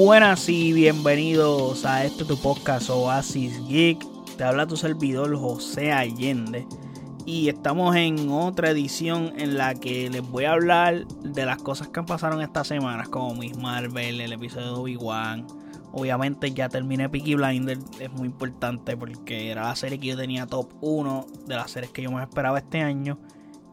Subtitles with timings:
[0.00, 3.98] Buenas y bienvenidos a este tu podcast Oasis Geek.
[4.36, 6.68] Te habla tu servidor José Allende.
[7.26, 11.88] Y estamos en otra edición en la que les voy a hablar de las cosas
[11.88, 15.48] que han pasado esta semana, como Miss Marvel, el episodio de Obi-Wan.
[15.92, 20.46] Obviamente ya terminé Peaky Blinder, es muy importante porque era la serie que yo tenía
[20.46, 23.18] top 1 de las series que yo me esperaba este año.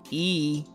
[0.10, 0.66] Y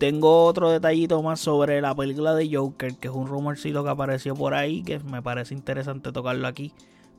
[0.00, 4.34] tengo otro detallito más sobre la película de Joker, que es un rumorcito que apareció
[4.34, 6.72] por ahí, que me parece interesante tocarlo aquí.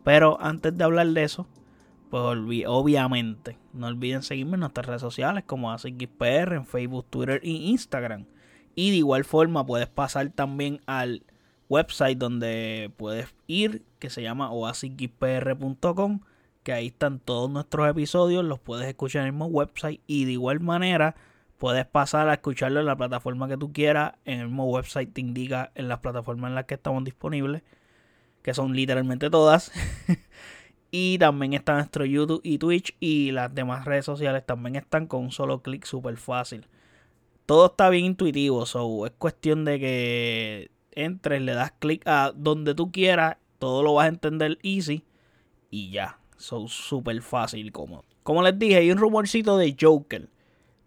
[0.03, 1.45] Pero antes de hablar de eso,
[2.09, 2.23] pues
[2.65, 8.25] obviamente no olviden seguirme en nuestras redes sociales como AsicGeekPR en Facebook, Twitter e Instagram.
[8.73, 11.21] Y de igual forma puedes pasar también al
[11.69, 16.21] website donde puedes ir, que se llama oasisgeekpr.com,
[16.63, 20.31] que ahí están todos nuestros episodios, los puedes escuchar en el mismo website y de
[20.31, 21.15] igual manera
[21.61, 24.13] Puedes pasar a escucharlo en la plataforma que tú quieras.
[24.25, 27.61] En el mismo website te indica en las plataformas en las que estamos disponibles.
[28.41, 29.71] Que son literalmente todas.
[30.91, 32.95] y también está nuestro YouTube y Twitch.
[32.99, 36.65] Y las demás redes sociales también están con un solo clic súper fácil.
[37.45, 38.65] Todo está bien intuitivo.
[38.65, 43.37] So, es cuestión de que entres, le das clic a donde tú quieras.
[43.59, 45.05] Todo lo vas a entender easy.
[45.69, 46.17] Y ya.
[46.37, 48.03] Son súper fácil y cómodo.
[48.23, 50.27] Como les dije, hay un rumorcito de Joker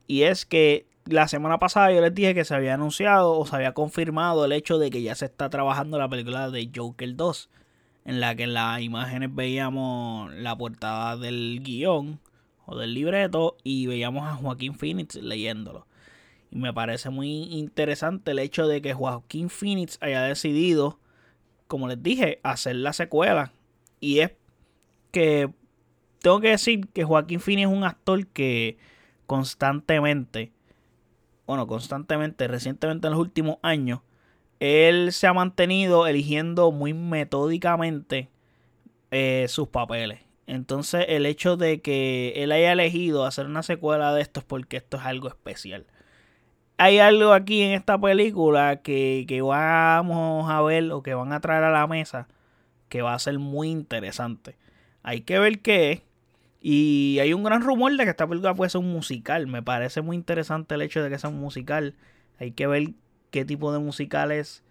[0.06, 3.56] y es que la semana pasada yo les dije que se había anunciado o se
[3.56, 7.50] había confirmado el hecho de que ya se está trabajando la película de Joker 2.
[8.06, 12.20] En la que en las imágenes veíamos la portada del guion
[12.66, 15.86] o del libreto y veíamos a Joaquín Phoenix leyéndolo.
[16.50, 20.98] Y me parece muy interesante el hecho de que Joaquín Phoenix haya decidido,
[21.66, 23.52] como les dije, hacer la secuela.
[24.00, 24.33] Y es
[25.11, 25.50] que
[26.20, 28.77] tengo que decir que Joaquín Phoenix es un actor que
[29.27, 30.53] constantemente,
[31.47, 34.00] bueno, constantemente, recientemente en los últimos años,
[34.61, 38.29] él se ha mantenido eligiendo muy metódicamente
[39.11, 40.20] eh, sus papeles.
[40.46, 44.77] Entonces el hecho de que él haya elegido hacer una secuela de esto es porque
[44.77, 45.86] esto es algo especial.
[46.77, 51.41] Hay algo aquí en esta película que, que vamos a ver o que van a
[51.41, 52.29] traer a la mesa
[52.89, 54.56] que va a ser muy interesante.
[55.02, 56.02] Hay que ver qué es.
[56.67, 59.47] Y hay un gran rumor de que esta película puede ser un musical.
[59.47, 61.95] Me parece muy interesante el hecho de que sea un musical.
[62.39, 62.95] Hay que ver
[63.30, 64.64] qué tipo de musical es.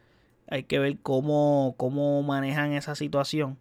[0.50, 3.60] Hay que ver cómo, cómo manejan esa situación.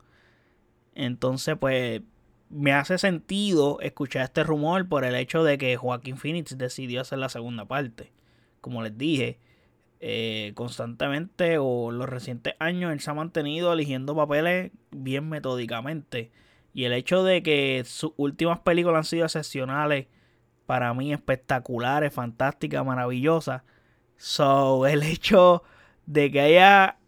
[0.94, 2.00] Entonces, pues,
[2.48, 7.18] me hace sentido escuchar este rumor por el hecho de que Joaquín Phoenix decidió hacer
[7.18, 8.12] la segunda parte.
[8.62, 9.40] Como les dije,
[10.00, 16.30] eh, constantemente o los recientes años él se ha mantenido eligiendo papeles bien metódicamente.
[16.74, 20.06] Y el hecho de que sus últimas películas han sido excepcionales,
[20.66, 23.62] para mí espectaculares, fantásticas, maravillosas.
[24.16, 25.62] So, el hecho
[26.06, 26.98] de que haya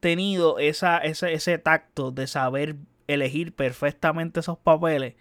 [0.00, 2.76] tenido esa, ese, ese tacto de saber
[3.06, 5.14] elegir perfectamente esos papeles,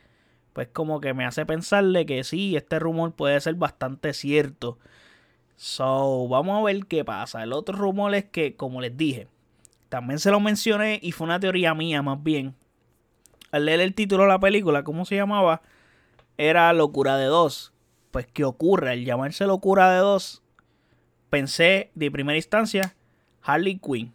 [0.53, 4.80] pues como que me hace pensarle que sí, este rumor puede ser bastante cierto.
[5.56, 7.44] So, vamos a ver qué pasa.
[7.44, 9.28] El otro rumor es que, como les dije,
[9.90, 12.56] también se lo mencioné y fue una teoría mía más bien
[13.51, 15.62] al leer el título de la película, ¿cómo se llamaba?
[16.38, 17.73] Era Locura de Dos.
[18.12, 18.91] Pues, ¿qué ocurre?
[18.91, 20.41] Al llamarse Locura de Dos,
[21.29, 22.95] pensé de primera instancia
[23.41, 24.13] Harley Quinn.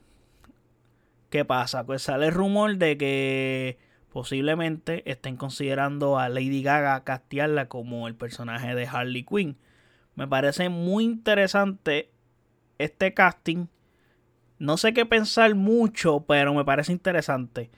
[1.30, 1.84] ¿Qué pasa?
[1.84, 3.78] Pues sale el rumor de que
[4.12, 9.56] posiblemente estén considerando a Lady Gaga castearla como el personaje de Harley Quinn.
[10.14, 12.10] Me parece muy interesante
[12.78, 13.66] este casting.
[14.58, 17.70] No sé qué pensar mucho, pero me parece interesante.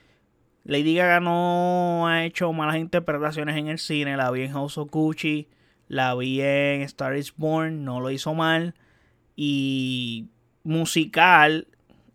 [0.69, 4.19] Lady Gaga no ha hecho malas interpretaciones en el cine.
[4.19, 5.49] La vi en House of Gucci,
[5.89, 8.75] la vi en Star is Born, no lo hizo mal.
[9.35, 10.27] Y
[10.65, 11.69] musical,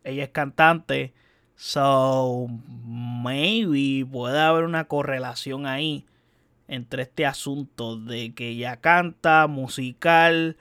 [0.04, 1.16] ella es cantante.
[1.56, 2.46] So,
[2.86, 6.06] maybe puede haber una correlación ahí
[6.68, 10.58] entre este asunto de que ella canta, musical.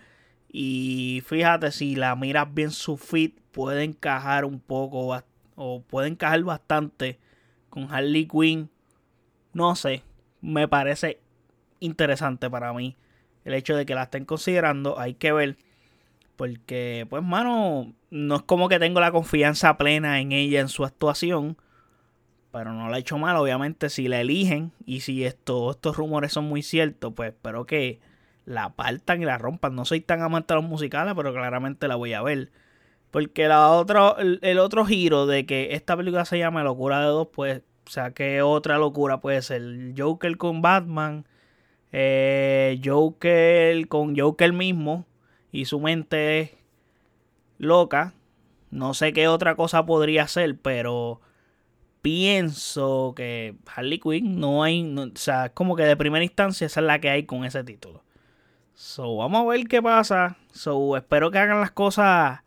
[0.50, 5.14] Y fíjate, si la miras bien su fit, puede encajar un poco
[5.56, 7.18] o puede encajar bastante
[7.72, 8.68] con Harley Quinn,
[9.54, 10.02] no sé,
[10.42, 11.20] me parece
[11.80, 12.96] interesante para mí
[13.44, 15.56] el hecho de que la estén considerando, hay que ver.
[16.36, 20.84] Porque, pues, mano, no es como que tengo la confianza plena en ella, en su
[20.84, 21.56] actuación.
[22.52, 24.72] Pero no la ha hecho mal, obviamente, si la eligen.
[24.84, 28.00] Y si esto, estos rumores son muy ciertos, pues espero que
[28.44, 29.74] la partan y la rompan.
[29.74, 32.50] No soy tan amante de los musicales, pero claramente la voy a ver.
[33.12, 37.28] Porque la otro, el, otro giro de que esta película se llama Locura de Dos,
[37.30, 39.62] pues, o sea, que otra locura puede ser
[39.96, 41.26] Joker con Batman,
[41.92, 45.04] eh, Joker con Joker mismo
[45.52, 46.56] y su mente
[47.58, 48.14] loca,
[48.70, 51.20] No sé qué otra cosa podría ser, pero
[52.00, 56.86] pienso que Harley Quinn no hay, o sea, como que de primera instancia esa es
[56.86, 58.02] la que hay con ese título.
[58.74, 60.38] So, vamos a ver qué pasa.
[60.52, 62.40] So, espero que hagan las cosas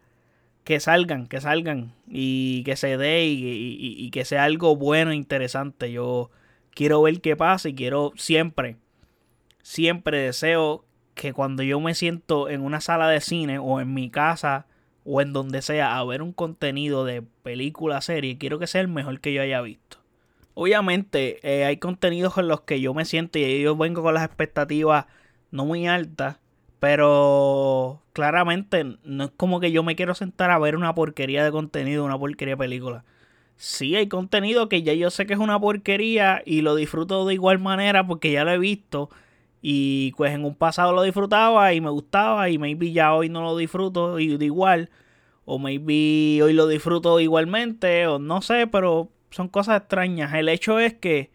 [0.66, 5.92] que salgan, que salgan y que se dé y, que sea algo bueno e interesante.
[5.92, 6.32] Yo
[6.72, 8.78] quiero ver qué pasa y quiero siempre,
[9.62, 10.84] siempre deseo
[11.14, 14.66] que cuando yo me siento en una sala de cine o en mi casa
[15.06, 18.88] o en donde sea a ver un contenido de película, serie, quiero que sea el
[18.88, 20.00] mejor que yo haya visto.
[20.56, 24.26] Obviamente eh, hay contenidos con los que yo me siento y yo vengo con las
[24.26, 25.06] expectativas
[25.52, 26.40] no muy altas,
[26.80, 31.52] pero claramente no es como que yo me quiero sentar a ver una porquería de
[31.52, 33.04] contenido, una porquería de película.
[33.58, 37.34] Sí, hay contenido que ya yo sé que es una porquería y lo disfruto de
[37.36, 39.10] igual manera porque ya lo he visto.
[39.62, 43.42] Y pues en un pasado lo disfrutaba y me gustaba y maybe ya hoy no
[43.44, 44.90] lo disfruto y de igual.
[45.46, 50.34] O maybe hoy lo disfruto igualmente o no sé, pero son cosas extrañas.
[50.34, 51.32] El hecho es que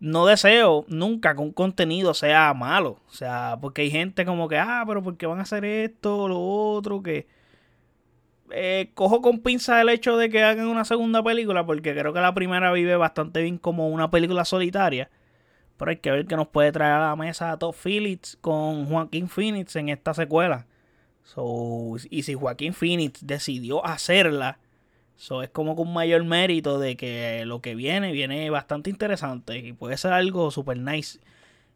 [0.00, 3.00] no deseo nunca que un contenido sea malo.
[3.08, 6.18] O sea, porque hay gente como que, ah, pero ¿por qué van a hacer esto
[6.18, 7.02] o lo otro?
[7.02, 7.26] Que
[8.50, 12.20] eh, cojo con pinza el hecho de que hagan una segunda película, porque creo que
[12.20, 15.10] la primera vive bastante bien como una película solitaria.
[15.76, 18.86] Pero hay que ver qué nos puede traer a la mesa a Todd Phillips con
[18.86, 20.66] Joaquín Phoenix en esta secuela.
[21.24, 24.58] So, y si Joaquín Phoenix decidió hacerla,
[25.16, 29.72] So, es como con mayor mérito de que lo que viene, viene bastante interesante y
[29.72, 31.20] puede ser algo super nice.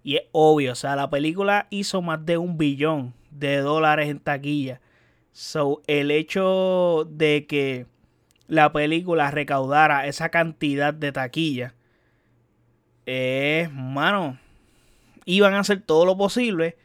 [0.03, 4.21] Y es obvio, o sea, la película hizo más de un billón de dólares en
[4.21, 4.81] taquilla.
[5.33, 7.87] So, el hecho de que
[8.49, 11.75] la película recaudara esa cantidad de taquilla
[13.07, 14.39] es, mano,
[15.25, 16.77] iban a hacer todo lo posible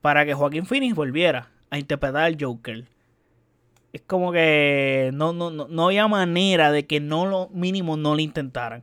[0.00, 2.84] para que Joaquín Phoenix volviera a interpretar al Joker
[3.94, 8.20] es como que no, no, no, había manera de que no lo mínimo no lo
[8.20, 8.82] intentaran.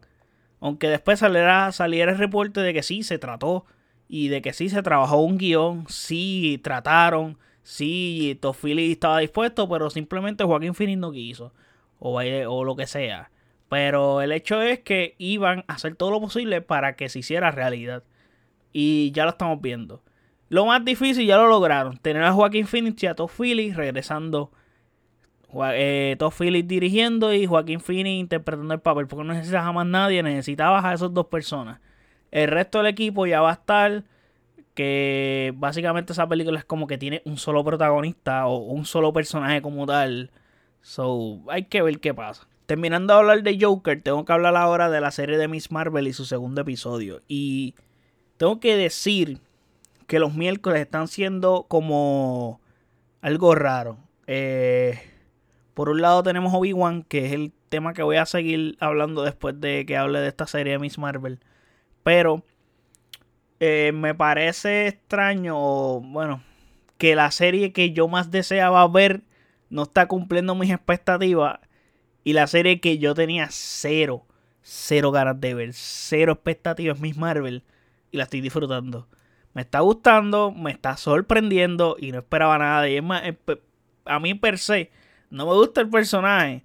[0.62, 3.66] Aunque después saliera, saliera el reporte de que sí se trató
[4.08, 9.90] y de que sí se trabajó un guion, sí trataron, sí Tofili estaba dispuesto, pero
[9.90, 11.54] simplemente Joaquín Phoenix no quiso
[12.00, 13.32] o, o lo que sea.
[13.68, 17.52] Pero el hecho es que iban a hacer todo lo posible para que se hiciera
[17.52, 18.04] realidad.
[18.72, 20.04] Y ya lo estamos viendo.
[20.48, 21.98] Lo más difícil ya lo lograron.
[21.98, 24.52] Tener a Joaquín Phoenix y a Todd regresando
[25.74, 29.08] eh, Todd Phillips dirigiendo y Joaquín Phoenix interpretando el papel.
[29.08, 31.80] Porque no necesitas a más nadie, necesitabas a esas dos personas.
[32.32, 34.04] El resto del equipo ya va a estar.
[34.74, 39.62] Que básicamente esa película es como que tiene un solo protagonista o un solo personaje
[39.62, 40.32] como tal.
[40.82, 42.48] So, hay que ver qué pasa.
[42.66, 46.08] Terminando de hablar de Joker, tengo que hablar ahora de la serie de Miss Marvel
[46.08, 47.22] y su segundo episodio.
[47.28, 47.76] Y
[48.38, 49.40] tengo que decir
[50.08, 52.62] que los miércoles están siendo como
[53.22, 53.98] algo raro.
[54.26, 55.11] Eh,
[55.74, 59.60] por un lado tenemos Obi-Wan, que es el tema que voy a seguir hablando después
[59.60, 61.40] de que hable de esta serie de Miss Marvel.
[62.04, 62.44] Pero
[63.60, 66.44] eh, me parece extraño, bueno,
[66.98, 69.22] que la serie que yo más deseaba ver
[69.70, 71.60] no está cumpliendo mis expectativas.
[72.24, 74.26] Y la serie que yo tenía cero,
[74.62, 77.64] cero ganas de ver, cero expectativas Miss Marvel.
[78.12, 79.08] Y la estoy disfrutando.
[79.54, 82.90] Me está gustando, me está sorprendiendo y no esperaba nada.
[82.90, 83.24] Y es más,
[84.06, 84.92] a mí per se
[85.32, 86.64] no me gusta el personaje.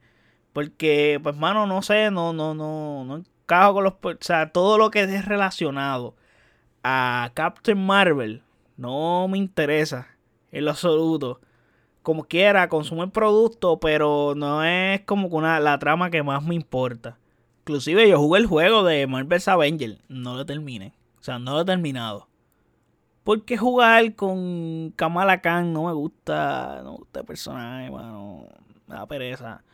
[0.53, 3.95] Porque, pues, mano, no sé, no, no, no, no encajo con los.
[3.95, 6.17] O sea, todo lo que es relacionado
[6.83, 8.43] a Captain Marvel
[8.77, 10.09] no me interesa
[10.53, 11.41] en lo absoluto.
[12.03, 16.55] Como quiera, consumo el producto, pero no es como una, la trama que más me
[16.55, 17.19] importa.
[17.61, 20.95] Inclusive yo jugué el juego de Marvel's Avengers, no lo terminé.
[21.19, 22.29] O sea, no lo he terminado.
[23.27, 26.81] Porque jugar con Kamala Khan no me gusta.
[26.85, 28.47] No me gusta el personaje, mano.
[28.87, 29.65] Me da pereza.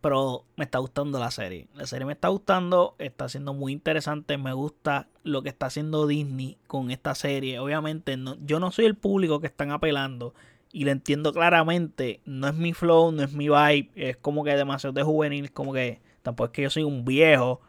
[0.00, 1.68] Pero me está gustando la serie.
[1.74, 2.94] La serie me está gustando.
[2.98, 4.38] Está siendo muy interesante.
[4.38, 7.58] Me gusta lo que está haciendo Disney con esta serie.
[7.58, 10.32] Obviamente, no, yo no soy el público que están apelando.
[10.72, 12.22] Y lo entiendo claramente.
[12.24, 13.90] No es mi flow, no es mi vibe.
[13.96, 15.52] Es como que demasiado de juvenil.
[15.52, 17.60] Como que tampoco es que yo soy un viejo.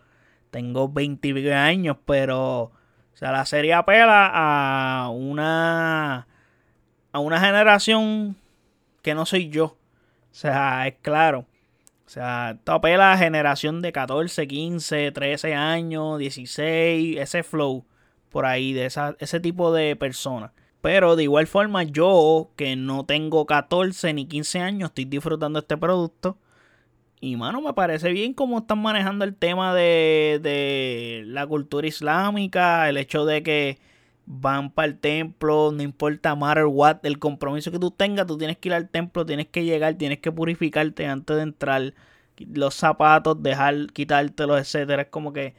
[0.50, 2.72] Tengo 20 años, pero
[3.13, 6.27] o sea, la serie apela a una
[7.12, 8.36] a una generación
[9.01, 9.65] que no soy yo.
[9.65, 9.77] O
[10.32, 11.46] sea, es claro.
[12.05, 17.86] O sea, esto apela a generación de 14, 15, 13 años, 16, ese flow
[18.29, 20.51] por ahí, de esa, ese tipo de personas.
[20.82, 25.77] Pero de igual forma, yo que no tengo 14 ni 15 años, estoy disfrutando este
[25.77, 26.38] producto.
[27.24, 32.89] Y mano, me parece bien cómo están manejando el tema de, de la cultura islámica,
[32.89, 33.80] el hecho de que
[34.25, 38.58] van para el templo, no importa matter what, el compromiso que tú tengas, tú tienes
[38.58, 41.94] que ir al templo, tienes que llegar, tienes que purificarte antes de entrar,
[42.53, 45.03] los zapatos, dejar, quitártelos, etcétera.
[45.03, 45.56] Es como que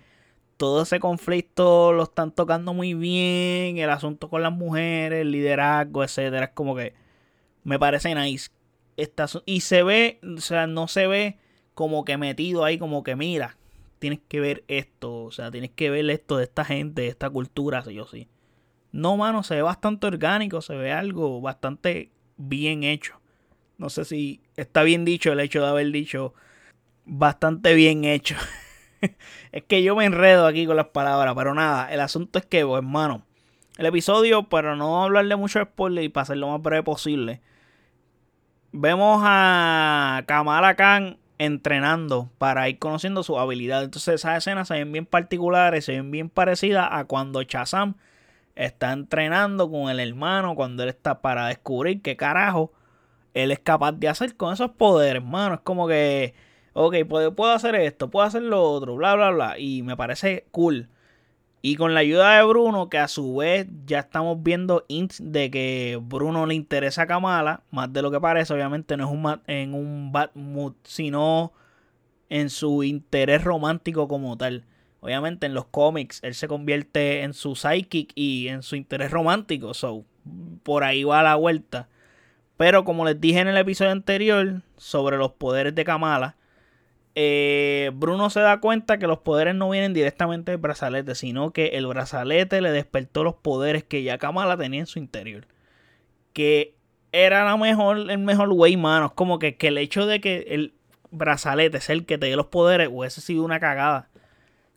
[0.59, 6.04] todo ese conflicto lo están tocando muy bien, el asunto con las mujeres, el liderazgo,
[6.04, 6.44] etcétera.
[6.47, 6.92] Es como que
[7.64, 8.50] me parece nice.
[9.47, 11.38] y se ve, o sea, no se ve
[11.75, 13.57] como que metido ahí, como que mira,
[13.99, 17.31] tienes que ver esto, o sea, tienes que ver esto de esta gente, de esta
[17.31, 18.28] cultura, sí o sí.
[18.93, 23.21] No, mano, se ve bastante orgánico, se ve algo bastante bien hecho.
[23.76, 26.35] No sé si está bien dicho el hecho de haber dicho
[27.04, 28.37] bastante bien hecho.
[29.52, 32.64] es que yo me enredo aquí con las palabras, pero nada, el asunto es que,
[32.64, 33.25] pues, hermano,
[33.78, 37.40] el episodio, para no hablarle mucho de spoiler y para ser lo más breve posible,
[38.71, 43.84] vemos a Kamala Khan entrenando para ir conociendo su habilidad.
[43.84, 47.94] Entonces esas escenas se ven bien particulares, se ven bien parecidas a cuando Chazam
[48.56, 52.72] está entrenando con el hermano cuando él está para descubrir qué carajo
[53.34, 55.56] él es capaz de hacer con esos poderes, hermano.
[55.56, 56.34] Es como que,
[56.72, 59.58] ok, puedo, puedo hacer esto, puedo hacer lo otro, bla, bla, bla.
[59.58, 60.88] Y me parece cool.
[61.66, 65.50] Y con la ayuda de Bruno, que a su vez ya estamos viendo hints de
[65.50, 69.40] que Bruno le interesa a Kamala, más de lo que parece, obviamente no es un
[69.47, 70.28] en un bad
[70.83, 71.54] sino
[72.28, 74.66] en su interés romántico como tal.
[75.00, 79.73] Obviamente en los cómics él se convierte en su psychic y en su interés romántico.
[79.73, 80.04] So,
[80.64, 81.88] por ahí va la vuelta.
[82.59, 86.37] Pero como les dije en el episodio anterior sobre los poderes de Kamala,
[87.14, 91.68] eh, Bruno se da cuenta que los poderes no vienen directamente del brazalete, sino que
[91.68, 95.47] el brazalete le despertó los poderes que ya Kamala tenía en su interior.
[96.33, 96.75] Que
[97.12, 99.06] era la mejor, el mejor way, mano.
[99.06, 100.75] Es como que, que el hecho de que el
[101.11, 104.09] brazalete es el que te dé los poderes hubiese sido una cagada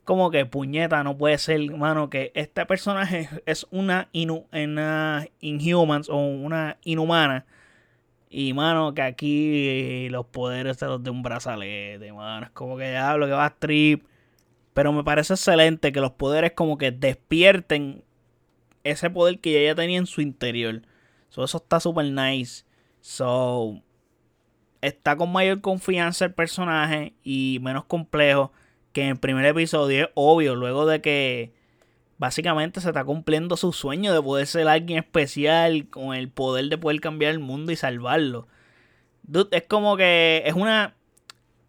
[0.07, 4.07] como que puñeta, no puede ser, mano, que este personaje es una,
[5.41, 7.45] Inhumans o una inhumana.
[8.29, 12.45] Y, mano, que aquí los poderes se los de un brazalete, mano.
[12.45, 14.05] Es como que ya lo que va a strip.
[14.73, 18.03] Pero me parece excelente que los poderes como que despierten
[18.83, 20.81] ese poder que ella tenía en su interior.
[21.29, 22.65] So, eso está súper nice.
[23.01, 23.81] So,
[24.81, 28.51] está con mayor confianza el personaje y menos complejo
[28.93, 31.53] que en el primer episodio es obvio, luego de que
[32.17, 36.77] básicamente se está cumpliendo su sueño de poder ser alguien especial con el poder de
[36.77, 38.47] poder cambiar el mundo y salvarlo.
[39.51, 40.95] es como que es una...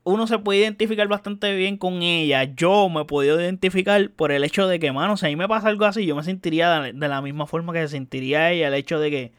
[0.04, 2.44] Uno se puede identificar bastante bien con ella.
[2.44, 5.48] Yo me he podido identificar por el hecho de que, mano, si a mí me
[5.48, 8.68] pasa algo así, yo me sentiría de la misma forma que se sentiría ella.
[8.68, 9.32] El hecho de que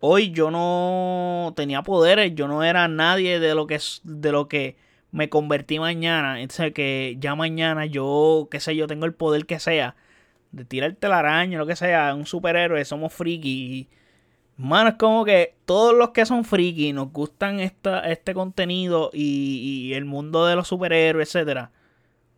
[0.00, 4.76] hoy yo no tenía poderes, yo no era nadie de lo que, de lo que
[5.10, 9.60] me convertí mañana, entonces que ya mañana yo, qué sé yo, tengo el poder que
[9.60, 9.96] sea
[10.54, 13.88] de tirarte la araña, lo que sea, un superhéroe, somos friki.
[14.56, 19.92] Mano, es como que todos los que son friki nos gustan esta, este contenido y,
[19.94, 21.72] el mundo de los superhéroes, etcétera,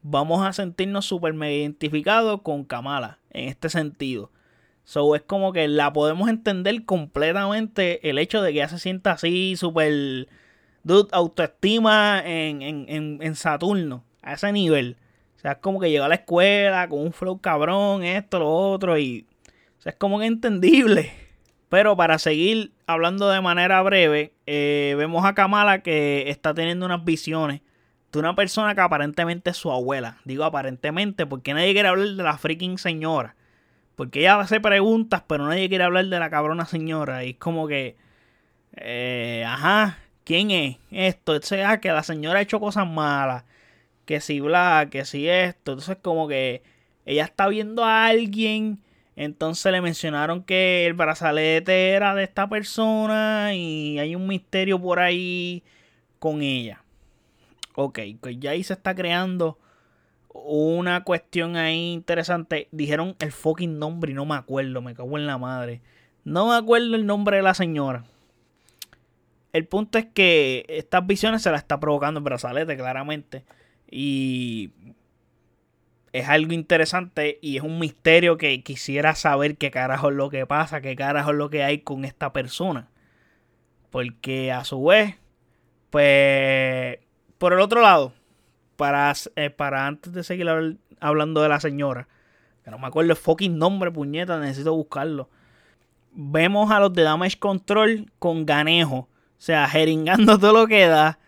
[0.03, 4.31] vamos a sentirnos súper identificados con Kamala en este sentido.
[4.85, 9.13] So es como que la podemos entender completamente el hecho de que ella se sienta
[9.13, 10.29] así, súper
[10.85, 14.97] dude, autoestima en, en, en, Saturno, a ese nivel.
[15.37, 18.51] O sea, es como que llegó a la escuela con un flow cabrón, esto, lo
[18.51, 19.27] otro, y
[19.79, 21.13] o sea, es como que entendible.
[21.69, 27.05] Pero para seguir hablando de manera breve, eh, vemos a Kamala que está teniendo unas
[27.05, 27.61] visiones
[28.13, 30.19] de una persona que aparentemente es su abuela.
[30.25, 33.35] Digo aparentemente porque nadie quiere hablar de la freaking señora.
[33.97, 37.25] Porque ella hace preguntas, pero nadie quiere hablar de la cabrona señora.
[37.25, 37.97] Y es como que,
[38.77, 41.35] eh, ajá, ¿Quién es esto?
[41.35, 43.45] O sea, que la señora ha hecho cosas malas.
[44.07, 45.73] Que si bla, que si esto.
[45.73, 46.63] Entonces, como que
[47.05, 48.81] ella está viendo a alguien.
[49.17, 53.55] Entonces le mencionaron que el brazalete era de esta persona.
[53.55, 55.63] Y hay un misterio por ahí
[56.19, 56.83] con ella.
[57.75, 59.59] Ok, pues ya ahí se está creando
[60.33, 62.69] una cuestión ahí interesante.
[62.73, 64.83] Dijeron el fucking nombre y no me acuerdo.
[64.83, 65.83] Me cago en la madre.
[66.25, 68.05] No me acuerdo el nombre de la señora.
[69.53, 73.45] El punto es que estas visiones se las está provocando el brazalete, claramente.
[73.91, 74.71] Y
[76.13, 80.47] es algo interesante y es un misterio que quisiera saber qué carajo es lo que
[80.47, 82.89] pasa, qué carajo es lo que hay con esta persona.
[83.91, 85.17] Porque a su vez,
[85.91, 86.99] pues,
[87.39, 88.13] por el otro lado,
[88.77, 90.49] para, eh, para antes de seguir
[91.01, 92.09] hablando de la señora,
[92.65, 95.31] que no me acuerdo el fucking nombre, puñeta, necesito buscarlo.
[96.13, 101.19] Vemos a los de Damage Control con ganejo o sea, jeringando todo lo que da.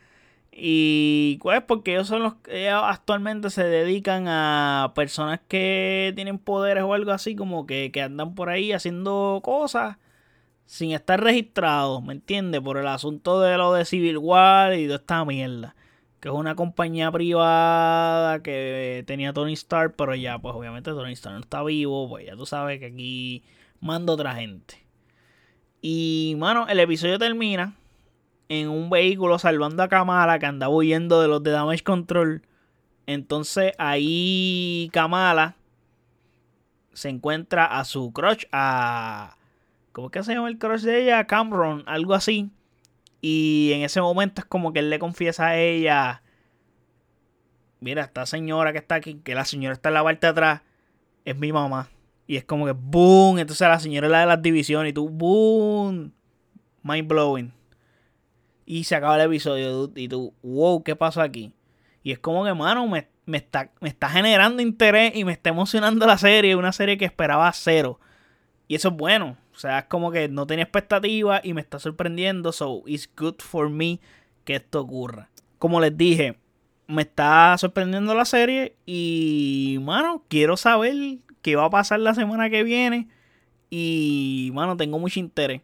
[0.60, 6.82] Y pues porque ellos son los que actualmente se dedican a personas que tienen poderes
[6.82, 9.98] o algo así, como que, que andan por ahí haciendo cosas
[10.66, 12.60] sin estar registrados, ¿me entiendes?
[12.60, 15.76] Por el asunto de lo de Civil War y de esta mierda.
[16.20, 21.34] Que es una compañía privada que tenía Tony Stark, pero ya, pues obviamente Tony Stark
[21.36, 23.44] no está vivo, pues ya tú sabes que aquí
[23.80, 24.84] manda otra gente.
[25.80, 27.77] Y, mano, el episodio termina
[28.48, 32.42] en un vehículo salvando a Kamala que andaba huyendo de los de Damage Control.
[33.06, 35.56] Entonces ahí Kamala
[36.92, 39.36] se encuentra a su crush, a...
[39.92, 41.26] ¿Cómo es que se llama el crush de ella?
[41.26, 42.50] Cameron, algo así.
[43.20, 46.22] Y en ese momento es como que él le confiesa a ella,
[47.80, 50.62] mira, esta señora que está aquí, que la señora está en la parte de atrás,
[51.24, 51.88] es mi mamá.
[52.26, 55.08] Y es como que, boom, entonces la señora es la de las divisiones y tú,
[55.08, 56.12] boom,
[56.82, 57.57] mind blowing.
[58.70, 61.54] Y se acaba el episodio y tú, wow, ¿qué pasó aquí?
[62.02, 66.06] Y es como que, mano, me, está, me está generando interés y me está emocionando
[66.06, 66.54] la serie.
[66.54, 67.98] Una serie que esperaba cero.
[68.66, 69.38] Y eso es bueno.
[69.54, 72.52] O sea, es como que no tenía expectativa y me está sorprendiendo.
[72.52, 74.00] So, it's good for me
[74.44, 75.30] que esto ocurra.
[75.58, 76.38] Como les dije,
[76.88, 78.76] me está sorprendiendo la serie.
[78.84, 80.94] Y, mano, quiero saber
[81.40, 83.08] qué va a pasar la semana que viene.
[83.70, 85.62] Y, mano, tengo mucho interés.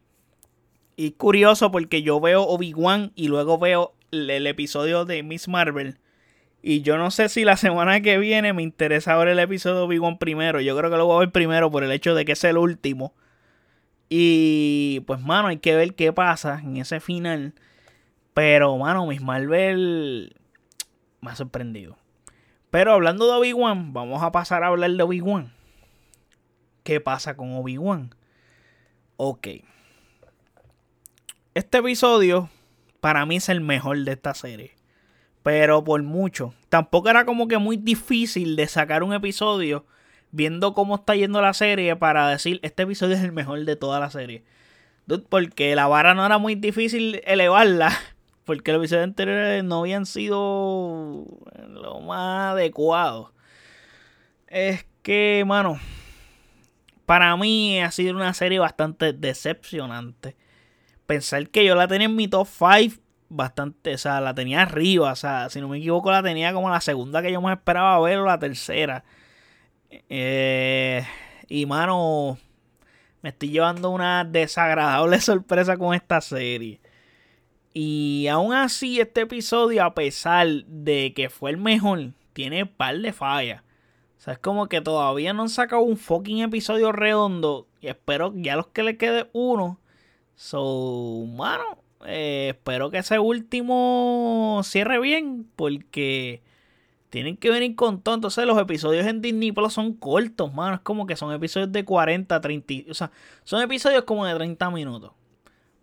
[0.97, 5.99] Y curioso porque yo veo Obi-Wan y luego veo el, episodio de Miss Marvel.
[6.63, 9.83] Y yo no sé si la semana que viene me interesa ver el episodio de
[9.83, 10.61] Obi-Wan primero.
[10.61, 12.59] Yo creo que lo voy a ver primero por el hecho de que es el
[12.59, 13.15] último.
[14.09, 17.55] Y pues, mano, hay que ver qué pasa en ese final.
[18.35, 20.37] Pero, mano, Miss Marvel
[21.21, 21.97] me ha sorprendido.
[22.71, 25.53] Pero hablando de Obi-Wan, vamos a pasar a hablar de Obi-Wan.
[26.83, 28.15] ¿Qué pasa con Obi-Wan?
[29.17, 29.49] Ok.
[31.55, 32.51] Este episodio
[32.99, 34.73] para mí es el mejor de esta serie.
[35.45, 36.53] Pero por mucho.
[36.69, 39.87] Tampoco era como que muy difícil de sacar un episodio
[40.33, 44.01] viendo cómo está yendo la serie para decir este episodio es el mejor de toda
[44.01, 44.43] la serie.
[45.29, 47.93] Porque la vara no era muy difícil elevarla.
[48.45, 51.25] Porque los episodios anteriores no habían sido
[51.69, 53.33] lo más adecuado.
[54.49, 55.79] Es que, mano,
[57.07, 60.35] para mí ha sido una serie bastante decepcionante
[61.07, 65.13] pensar que yo la tenía en mi top 5 bastante, o sea, la tenía arriba,
[65.13, 67.99] o sea, si no me equivoco la tenía como la segunda que yo más esperaba
[68.01, 69.05] ver o la tercera.
[70.09, 71.05] Eh,
[71.49, 72.39] y mano,
[73.23, 76.81] me estoy llevando una desagradable sorpresa con esta serie.
[77.73, 83.13] Y aún así, este episodio, a pesar de que fue el mejor, tiene par de
[83.13, 83.63] fallas.
[84.19, 87.67] O sea, es como que todavía no han sacado un fucking episodio redondo.
[87.81, 89.81] Y espero que ya los que le quede uno
[90.37, 96.43] So, mano, eh, espero que ese último cierre bien porque
[97.11, 98.17] tienen que venir con todo.
[98.17, 100.75] Entonces, los episodios en Disney Plus son cortos, mano.
[100.75, 102.75] Es como que son episodios de 40, 30.
[102.91, 103.13] O sea,
[103.45, 105.13] son episodios como de 30 minutos.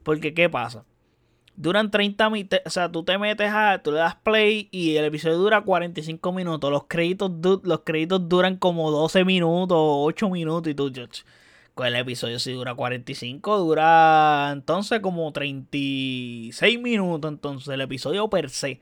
[0.03, 0.83] Porque, ¿qué pasa?
[1.55, 2.59] Duran 30 minutos.
[2.65, 3.81] O sea, tú te metes a.
[3.81, 6.69] Tú le das play y el episodio dura 45 minutos.
[6.69, 7.31] Los créditos,
[7.63, 11.25] los créditos duran como 12 minutos, 8 minutos y tú, pues
[11.77, 18.81] el episodio si dura 45, dura entonces como 36 minutos entonces el episodio per se.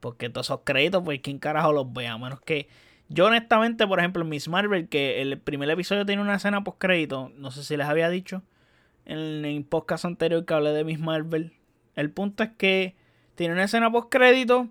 [0.00, 2.68] Porque todos esos créditos, pues quién carajo los ve, a menos que...
[3.08, 6.78] Yo honestamente, por ejemplo, en Miss Marvel, que el primer episodio tiene una escena post
[6.78, 8.42] crédito, no sé si les había dicho
[9.04, 11.52] en el podcast anterior que hablé de Miss Marvel.
[11.96, 12.94] El punto es que
[13.34, 14.68] tiene una escena post crédito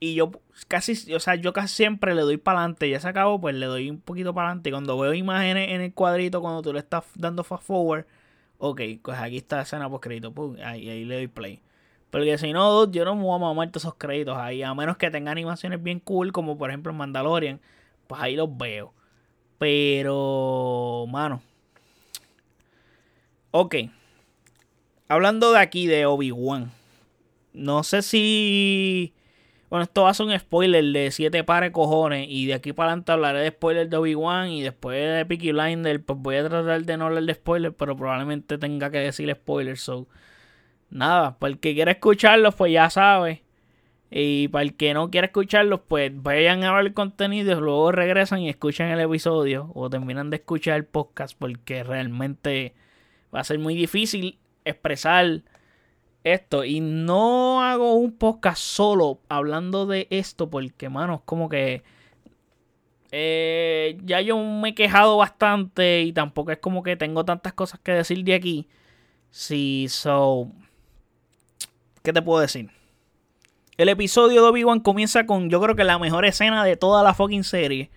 [0.00, 0.32] y yo
[0.66, 2.88] casi, o sea, yo casi siempre le doy para adelante.
[2.88, 4.70] Ya se acabó, pues le doy un poquito para adelante.
[4.70, 8.06] Cuando veo imágenes en el cuadrito, cuando tú le estás dando fast forward,
[8.58, 10.32] ok, pues aquí está la escena post crédito.
[10.64, 11.60] ahí, ahí le doy play.
[12.10, 14.62] Porque si no, yo no me voy a mamar todos esos créditos ahí.
[14.62, 17.60] A menos que tenga animaciones bien cool, como por ejemplo Mandalorian,
[18.06, 18.94] pues ahí los veo.
[19.58, 21.42] Pero, mano.
[23.50, 23.76] Ok.
[25.08, 26.72] Hablando de aquí de Obi-Wan.
[27.52, 29.12] No sé si
[29.70, 32.26] bueno, esto va a ser un spoiler de 7 pares cojones.
[32.28, 34.50] Y de aquí para adelante hablaré de spoiler de Obi-Wan.
[34.50, 37.72] Y después de Peaky Blinder, pues voy a tratar de no hablar de spoiler.
[37.72, 39.78] Pero probablemente tenga que decir spoiler.
[39.78, 40.08] So,
[40.90, 43.44] nada, para el que quiera escucharlos, pues ya sabe.
[44.10, 47.60] Y para el que no quiera escucharlos, pues vayan a ver el contenido.
[47.60, 49.70] Luego regresan y escuchan el episodio.
[49.74, 51.38] O terminan de escuchar el podcast.
[51.38, 52.74] Porque realmente
[53.32, 55.42] va a ser muy difícil expresar
[56.24, 56.64] esto.
[56.64, 61.82] Y no hago un podcast solo hablando de esto porque, mano, es como que...
[63.12, 67.80] Eh, ya yo me he quejado bastante y tampoco es como que tengo tantas cosas
[67.80, 68.68] que decir de aquí.
[69.30, 70.50] Sí, so...
[72.02, 72.70] ¿Qué te puedo decir?
[73.76, 77.14] El episodio de Obi-Wan comienza con, yo creo que la mejor escena de toda la
[77.14, 77.90] fucking serie.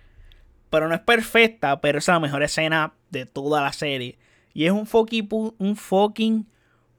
[0.70, 4.18] Pero no es perfecta, pero es la mejor escena de toda la serie.
[4.54, 6.46] Y es un fucking, un fucking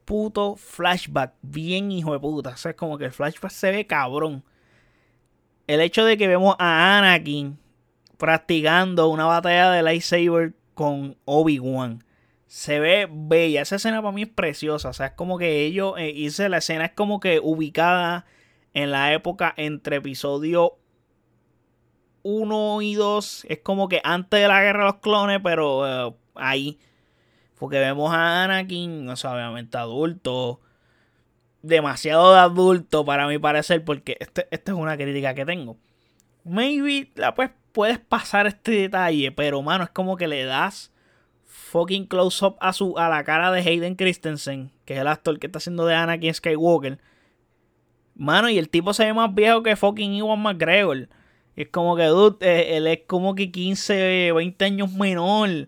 [0.05, 1.33] puto flashback.
[1.41, 2.51] Bien hijo de puta.
[2.51, 4.43] O sea, es como que el flashback se ve cabrón.
[5.67, 7.57] El hecho de que vemos a Anakin
[8.17, 12.03] practicando una batalla de lightsaber con Obi-Wan.
[12.47, 13.61] Se ve bella.
[13.61, 14.89] Esa escena para mí es preciosa.
[14.89, 15.95] O sea, es como que ellos.
[15.97, 18.25] Eh, hice la escena es como que ubicada
[18.73, 20.77] en la época entre episodio
[22.23, 23.45] 1 y 2.
[23.49, 26.79] Es como que antes de la guerra de los clones, pero eh, ahí.
[27.59, 30.61] Porque vemos a Anakin, o sea, obviamente adulto.
[31.61, 35.77] Demasiado de adulto para mi parecer, porque esta este es una crítica que tengo.
[36.43, 40.91] Maybe la pues, puedes pasar este detalle, pero mano, es como que le das
[41.45, 45.39] fucking close up a, su, a la cara de Hayden Christensen, que es el actor
[45.39, 46.99] que está haciendo de Anakin Skywalker.
[48.15, 51.09] Mano, y el tipo se ve más viejo que fucking Iwan McGregor.
[51.55, 55.67] Y es como que, dude, eh, él es como que 15, 20 años menor.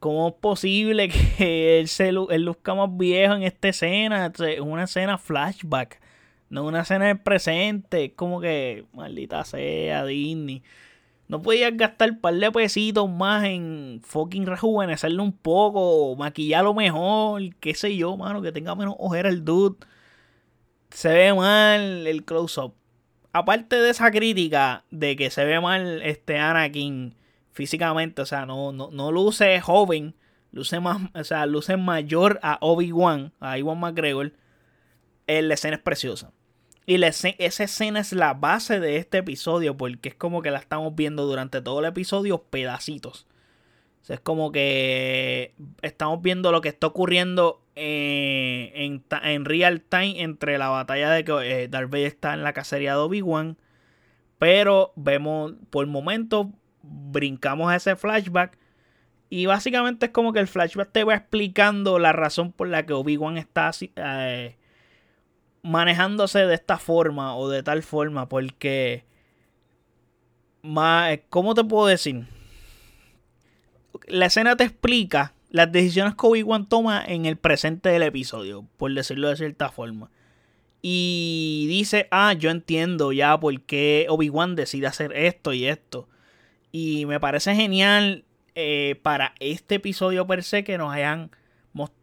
[0.00, 1.08] ¿Cómo es posible
[1.38, 4.32] que él, se, él luzca más viejo en esta escena?
[4.38, 6.00] Es una escena flashback,
[6.48, 8.06] no una escena del presente.
[8.06, 10.62] Es como que, maldita sea, Disney.
[11.28, 17.54] No podías gastar un par de pesitos más en fucking rejuvenecerlo un poco, maquillarlo mejor,
[17.60, 19.76] qué sé yo, mano, que tenga menos ojera el dude.
[20.90, 22.74] Se ve mal el close-up.
[23.32, 27.14] Aparte de esa crítica de que se ve mal este Anakin
[27.52, 30.14] físicamente, o sea, no, no, luce joven,
[30.52, 34.32] luce más, o sea, luce mayor a Obi-Wan, a Iwan McGregor,
[35.26, 36.32] la escena es preciosa.
[36.86, 40.96] Y esa escena es la base de este episodio, porque es como que la estamos
[40.96, 43.28] viendo durante todo el episodio pedacitos.
[44.02, 50.22] O sea, es como que estamos viendo lo que está ocurriendo eh, en, real time
[50.22, 53.56] entre la batalla de que eh, Darth Vader está en la cacería de Obi-Wan.
[54.38, 56.50] Pero vemos, por el momento,
[56.90, 58.58] brincamos a ese flashback.
[59.28, 62.92] Y básicamente es como que el flashback te va explicando la razón por la que
[62.92, 64.56] Obi-Wan está eh,
[65.62, 68.28] manejándose de esta forma o de tal forma.
[68.28, 69.04] Porque,
[71.28, 72.26] ¿cómo te puedo decir?
[74.08, 78.92] La escena te explica las decisiones que Obi-Wan toma en el presente del episodio, por
[78.92, 80.10] decirlo de cierta forma.
[80.82, 86.08] Y dice, ah, yo entiendo ya por qué Obi-Wan decide hacer esto y esto.
[86.72, 91.30] Y me parece genial eh, para este episodio per se que nos hayan,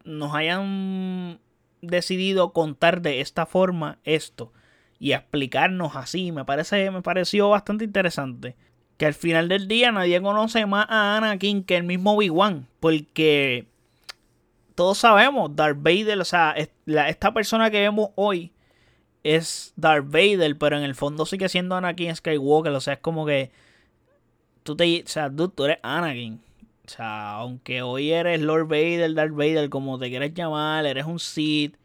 [0.03, 1.39] nos hayan
[1.81, 4.51] decidido contar de esta forma esto
[4.99, 6.31] y explicarnos así.
[6.31, 8.55] Me, parece, me pareció bastante interesante.
[8.97, 12.67] Que al final del día nadie conoce más a Anakin que el mismo Obi-Wan.
[12.79, 13.67] Porque
[14.73, 18.51] todos sabemos, Darth Vader, o sea, esta persona que vemos hoy
[19.23, 22.73] es Darth Vader, pero en el fondo sigue siendo Anakin Skywalker.
[22.73, 23.51] O sea, es como que
[24.67, 26.41] tú te, o sea, tú eres Anakin.
[26.85, 31.19] O sea, aunque hoy eres Lord Vader, Darth Vader, como te quieras llamar, eres un
[31.19, 31.75] Sith.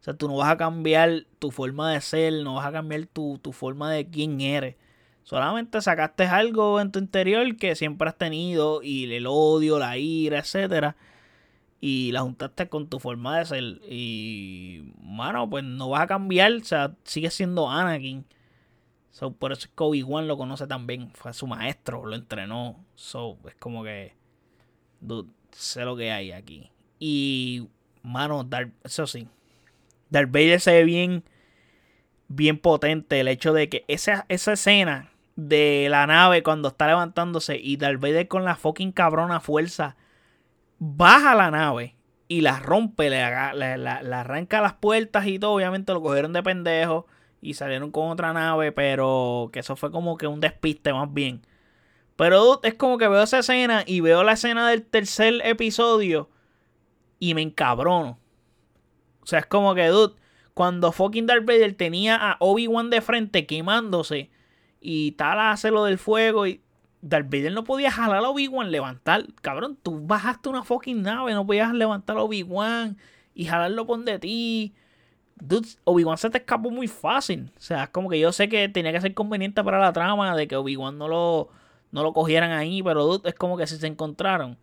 [0.00, 3.06] O sea, tú no vas a cambiar tu forma de ser, no vas a cambiar
[3.06, 4.76] tu, tu forma de quién eres.
[5.24, 10.38] Solamente sacaste algo en tu interior que siempre has tenido y el odio, la ira,
[10.38, 10.96] etcétera.
[11.80, 13.64] Y la juntaste con tu forma de ser.
[13.90, 16.52] Y, mano, pues no vas a cambiar.
[16.52, 18.24] O sea, sigue siendo Anakin.
[19.10, 21.10] So, por eso es que Obi-Wan lo conoce también.
[21.12, 22.84] Fue su maestro, lo entrenó.
[22.94, 24.14] So, es como que.
[25.00, 26.70] Dude, sé lo que hay aquí.
[26.98, 27.68] Y,
[28.02, 29.28] mano, Darth, eso sí.
[30.10, 31.24] Darth Vader se ve bien.
[32.28, 33.20] Bien potente.
[33.20, 38.00] El hecho de que esa, esa escena de la nave cuando está levantándose y Darth
[38.00, 39.96] Vader con la fucking cabrona fuerza
[40.78, 41.94] baja la nave
[42.28, 45.52] y la rompe, le, arranca las puertas y todo.
[45.52, 47.06] Obviamente lo cogieron de pendejo
[47.40, 51.42] y salieron con otra nave, pero que eso fue como que un despiste más bien.
[52.16, 56.28] Pero es como que veo esa escena y veo la escena del tercer episodio
[57.20, 58.18] y me encabrono.
[59.22, 60.14] O sea, es como que, dude,
[60.54, 64.30] cuando fucking Darth tenía a Obi-Wan de frente quemándose
[64.80, 66.60] y tal hace lo del fuego y
[67.00, 69.26] Darth Vader no podía jalar a Obi-Wan, levantar.
[69.40, 72.98] Cabrón, tú bajaste una fucking nave, no podías levantar a Obi-Wan
[73.34, 74.74] y jalarlo por de ti.
[75.40, 77.50] Dude, Obi-Wan se te escapó muy fácil.
[77.56, 80.36] O sea, es como que yo sé que tenía que ser conveniente para la trama
[80.36, 81.48] de que Obi-Wan no lo,
[81.92, 84.58] no lo cogieran ahí, pero dude, es como que si se encontraron.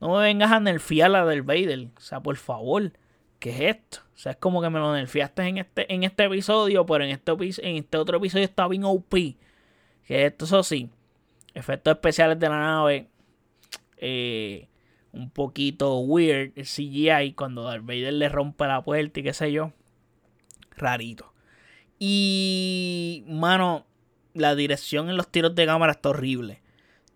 [0.00, 1.88] No me vengas a nerfear la del Vader.
[1.96, 2.92] O sea, por favor,
[3.38, 3.98] ¿qué es esto?
[4.14, 7.10] O sea, es como que me lo nerfeaste en este, en este episodio, pero en
[7.10, 9.14] este, en este otro episodio está bien OP.
[10.06, 10.90] Que esto, eso sí,
[11.54, 13.08] efectos especiales de la nave.
[13.98, 14.68] Eh,
[15.12, 19.50] un poquito weird el CGI cuando Darth Vader le rompe la puerta y qué sé
[19.50, 19.72] yo.
[20.76, 21.32] Rarito.
[21.98, 23.86] Y, mano,
[24.34, 26.60] la dirección en los tiros de cámara está horrible.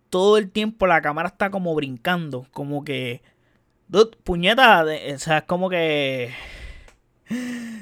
[0.08, 3.22] Todo el tiempo la cámara está como brincando, como que...
[4.24, 6.32] puñeta, o sea, es como que...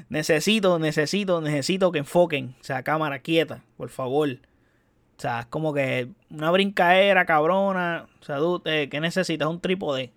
[0.08, 2.54] Necesito, necesito, necesito que enfoquen.
[2.60, 4.28] O sea, cámara quieta, por favor.
[4.30, 8.06] O sea, es como que una brincaera cabrona.
[8.20, 9.48] O sea, dude, eh, ¿qué necesitas?
[9.48, 10.12] Un trípode.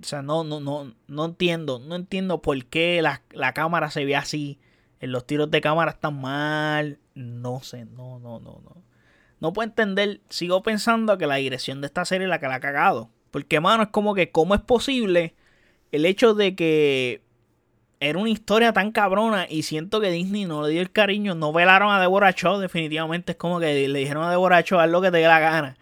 [0.00, 1.78] O sea, no, no, no, no entiendo.
[1.78, 4.58] No entiendo por qué la, la cámara se ve así.
[5.00, 6.98] En los tiros de cámara están mal.
[7.14, 8.82] No sé, no, no, no, no.
[9.40, 10.20] No puedo entender.
[10.28, 13.10] Sigo pensando que la dirección de esta serie es la que la ha cagado.
[13.30, 15.34] Porque, mano, es como que, ¿cómo es posible
[15.92, 17.22] el hecho de que
[18.00, 21.34] era una historia tan cabrona y siento que Disney no le dio el cariño.
[21.34, 23.32] No velaron a Deborah Chow, definitivamente.
[23.32, 25.76] Es como que le dijeron a Deborah Chow, haz lo que te dé la gana.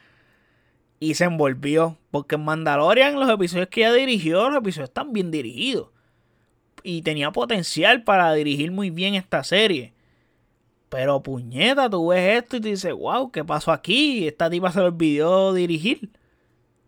[0.99, 1.99] Y se envolvió.
[2.11, 5.89] Porque en Mandalorian, los episodios que ella dirigió, los episodios están bien dirigidos.
[6.83, 9.93] Y tenía potencial para dirigir muy bien esta serie.
[10.89, 14.27] Pero puñeta, tú ves esto y te dices, wow, ¿qué pasó aquí?
[14.27, 16.11] Esta tipa se le olvidó dirigir.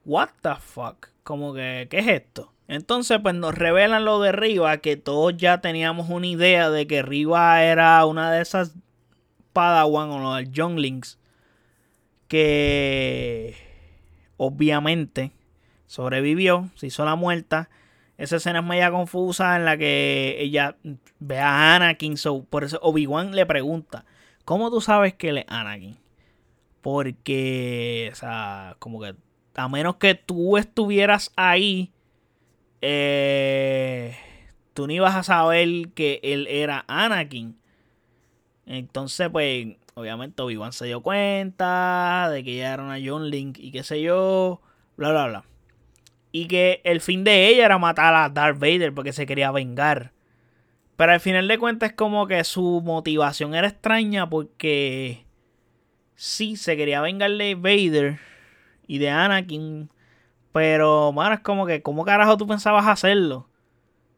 [0.05, 1.09] What the fuck?
[1.24, 2.53] Como que, ¿qué es esto?
[2.68, 7.03] Entonces, pues nos revelan lo de Riva, que todos ya teníamos una idea de que
[7.03, 8.74] Riva era una de esas
[9.53, 11.18] Padawan o los Younglings
[12.29, 13.57] que
[14.37, 15.33] obviamente
[15.87, 17.70] sobrevivió, se hizo la muerta.
[18.18, 20.76] Esa escena es media confusa en la que ella
[21.20, 22.16] ve a Anakin.
[22.50, 24.04] por eso Obi-Wan le pregunta:
[24.44, 25.96] ¿Cómo tú sabes que él es Anakin?
[26.83, 29.14] Porque, o sea, como que
[29.54, 31.92] a menos que tú estuvieras ahí
[32.81, 34.16] eh,
[34.74, 37.59] tú ni ibas a saber que él era Anakin.
[38.66, 43.72] Entonces, pues, obviamente Obi-Wan se dio cuenta de que ella era una John Link y
[43.72, 44.61] qué sé yo,
[44.96, 45.44] bla, bla, bla.
[46.31, 50.12] Y que el fin de ella era matar a Darth Vader porque se quería vengar.
[50.97, 55.25] Pero al final de cuentas como que su motivación era extraña porque
[56.14, 58.19] sí, se quería vengar de Vader
[58.87, 59.91] y de Anakin
[60.53, 63.49] pero, mano, es como que, ¿cómo carajo tú pensabas hacerlo?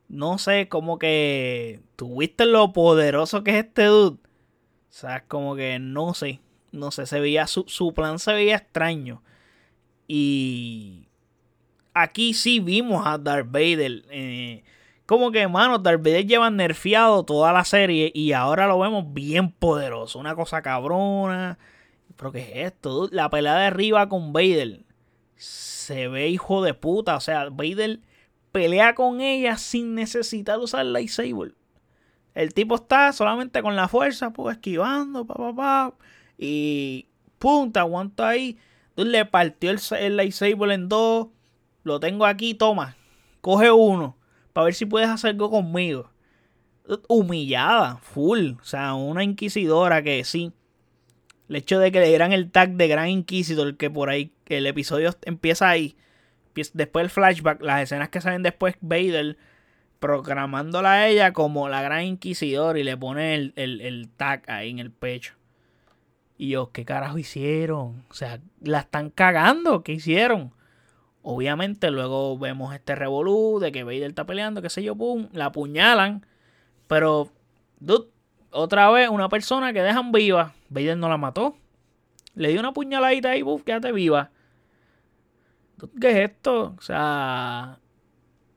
[0.08, 4.16] No sé, como que tuviste lo poderoso que es este dude.
[4.16, 6.40] O sea, como que no sé.
[6.72, 9.22] No sé, se veía, su, su plan se veía extraño.
[10.08, 11.08] Y
[11.94, 14.04] aquí sí vimos a Darth Vader.
[14.10, 14.62] Eh,
[15.06, 19.50] como que, mano, Darth Vader lleva nerfeado toda la serie y ahora lo vemos bien
[19.50, 20.18] poderoso.
[20.18, 21.58] Una cosa cabrona.
[22.16, 23.08] ¿Pero qué es esto?
[23.10, 24.84] La pelea de arriba con Vader
[25.36, 27.16] se ve hijo de puta.
[27.16, 28.00] O sea, Vader
[28.52, 31.54] pelea con ella sin necesidad de usar lightsaber.
[32.34, 35.94] El tipo está solamente con la fuerza, pues esquivando, pa, pa, pa.
[36.38, 38.58] Y pum, te aguanto ahí.
[38.90, 41.28] Entonces le partió el, el lightsaber en dos.
[41.82, 42.96] Lo tengo aquí, toma.
[43.40, 44.16] Coge uno.
[44.52, 46.10] Para ver si puedes hacer algo conmigo.
[47.08, 48.52] Humillada, full.
[48.60, 50.52] O sea, una inquisidora que sí.
[51.48, 54.66] El hecho de que le dieran el tag de Gran Inquisidor, que por ahí el
[54.66, 55.96] episodio empieza ahí.
[56.54, 59.36] Después el flashback, las escenas que salen después, Vader
[59.98, 64.78] programándola a ella como la Gran Inquisidor y le pone el, el tag ahí en
[64.78, 65.34] el pecho.
[66.38, 68.04] Y yo, ¿qué carajo hicieron?
[68.08, 69.82] O sea, la están cagando.
[69.82, 70.54] ¿Qué hicieron?
[71.22, 75.46] Obviamente luego vemos este revolú de que Vader está peleando, qué sé yo, pum, la
[75.46, 76.24] apuñalan.
[76.86, 77.28] Pero,
[77.78, 78.08] dude,
[78.50, 80.54] otra vez una persona que dejan viva.
[80.70, 81.56] Vader no la mató.
[82.34, 84.30] Le dio una puñaladita ahí, buf, quédate viva.
[86.00, 86.74] ¿Qué es esto?
[86.78, 87.78] O sea,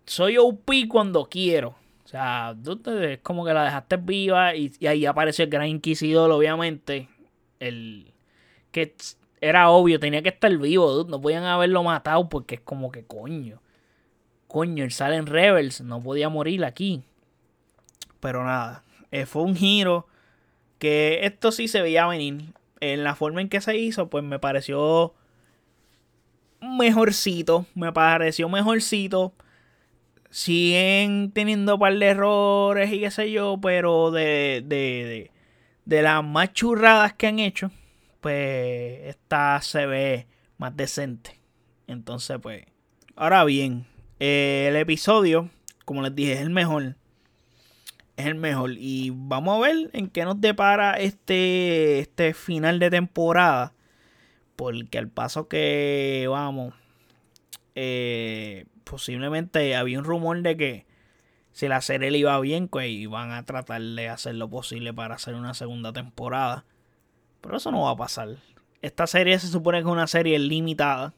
[0.05, 1.75] soy OP cuando quiero.
[2.03, 2.55] O sea,
[3.01, 7.09] es como que la dejaste viva y, ahí aparece el gran inquisidor, obviamente.
[7.59, 8.13] El
[8.71, 8.95] que
[9.43, 13.61] era obvio, tenía que estar vivo, no podían haberlo matado porque es como que coño.
[14.47, 17.03] Coño, él sale en Rebels, no podía morir aquí.
[18.21, 20.07] Pero nada, eh, fue un giro
[20.79, 22.53] que esto sí se veía venir.
[22.79, 25.13] En la forma en que se hizo, pues me pareció
[26.61, 27.65] mejorcito.
[27.75, 29.33] Me pareció mejorcito.
[30.29, 35.31] Siguen teniendo un par de errores y qué sé yo, pero de, de,
[35.85, 37.71] de, las más churradas que han hecho,
[38.23, 41.39] pues esta se ve más decente.
[41.85, 42.65] Entonces, pues,
[43.15, 43.85] ahora bien,
[44.17, 45.51] el episodio,
[45.85, 46.95] como les dije, es el mejor
[48.17, 48.71] es el mejor.
[48.77, 53.73] Y vamos a ver en qué nos depara este, este final de temporada.
[54.55, 56.73] Porque al paso que vamos,
[57.75, 60.85] eh, posiblemente había un rumor de que
[61.51, 65.15] si la serie le iba bien, pues iban a tratar de hacer lo posible para
[65.15, 66.65] hacer una segunda temporada.
[67.43, 68.37] Pero eso no va a pasar.
[68.81, 71.13] Esta serie se supone que es una serie limitada.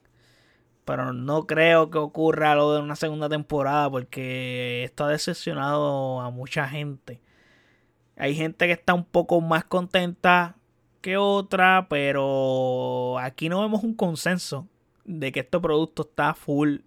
[0.84, 6.32] Pero no creo que ocurra lo de una segunda temporada porque esto ha decepcionado a
[6.32, 7.22] mucha gente.
[8.18, 10.56] Hay gente que está un poco más contenta
[11.02, 14.68] que otra, pero aquí no vemos un consenso
[15.04, 16.78] de que este producto está full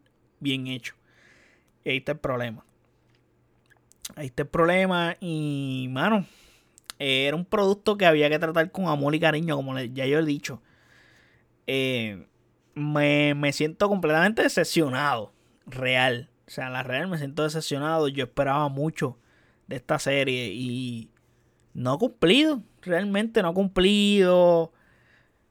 [0.40, 0.94] bien hecho.
[1.84, 2.64] Y ahí está el problema.
[4.16, 6.24] Ahí está el problema y, mano,
[6.98, 10.24] era un producto que había que tratar con amor y cariño, como ya yo he
[10.24, 10.62] dicho.
[11.66, 12.26] Eh,
[12.74, 15.32] me, me, siento completamente decepcionado.
[15.66, 16.30] Real.
[16.46, 18.08] O sea, la real me siento decepcionado.
[18.08, 19.18] Yo esperaba mucho
[19.66, 21.10] de esta serie y
[21.74, 22.62] no ha cumplido.
[22.82, 24.72] Realmente no ha cumplido.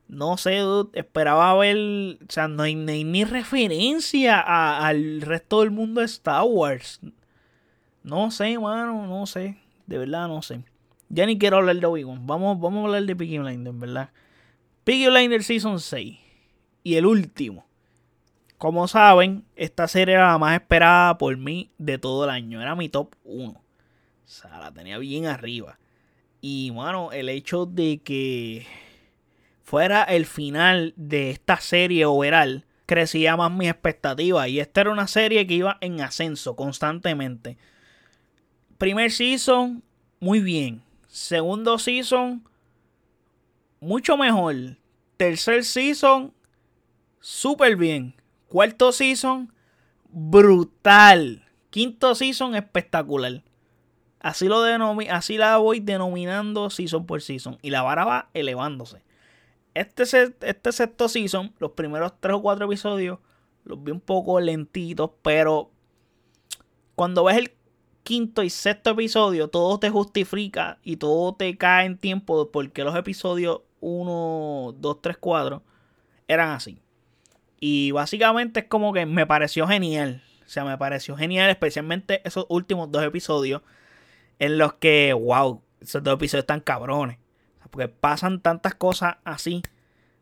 [0.07, 0.61] No sé,
[0.93, 1.77] esperaba ver.
[2.21, 6.99] O sea, no hay, ni referencia al resto del mundo de Star Wars.
[8.03, 9.57] No sé, mano, no sé.
[9.85, 10.63] De verdad, no sé.
[11.09, 12.27] Ya ni quiero hablar de Obi-Wan.
[12.27, 14.09] Vamos, vamos a hablar de Piggy Blinders, ¿verdad?
[14.83, 16.17] Piggy Blinders Season 6.
[16.83, 17.65] Y el último.
[18.57, 22.61] Como saben, esta serie era la más esperada por mí de todo el año.
[22.61, 23.51] Era mi top 1.
[23.53, 23.61] O
[24.25, 25.79] sea, la tenía bien arriba.
[26.41, 28.65] Y bueno, el hecho de que
[29.63, 34.47] fuera el final de esta serie overall crecía más mi expectativa.
[34.47, 37.57] Y esta era una serie que iba en ascenso constantemente.
[38.77, 39.83] Primer season,
[40.19, 40.86] muy bien.
[41.17, 42.47] Segundo season,
[43.79, 44.77] mucho mejor.
[45.17, 46.31] Tercer season,
[47.19, 48.13] súper bien.
[48.47, 49.51] Cuarto season,
[50.09, 51.43] brutal.
[51.71, 53.43] Quinto season, espectacular.
[54.19, 54.61] Así, lo
[55.09, 57.57] así la voy denominando season por season.
[57.63, 59.01] Y la vara va elevándose.
[59.73, 60.03] Este,
[60.41, 63.17] este sexto season, los primeros tres o cuatro episodios,
[63.63, 65.71] los vi un poco lentitos, pero
[66.93, 67.56] cuando ves el
[68.07, 72.95] quinto y sexto episodio, todo te justifica y todo te cae en tiempo porque los
[72.95, 75.61] episodios 1, 2, 3, 4
[76.29, 76.79] eran así.
[77.59, 80.23] Y básicamente es como que me pareció genial.
[80.45, 83.61] O sea, me pareció genial, especialmente esos últimos dos episodios
[84.39, 87.17] en los que, wow, esos dos episodios están cabrones.
[87.69, 89.63] Porque pasan tantas cosas así.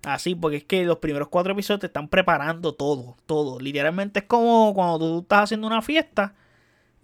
[0.03, 3.59] Así, porque es que los primeros cuatro episodios te están preparando todo, todo.
[3.59, 6.33] Literalmente es como cuando tú estás haciendo una fiesta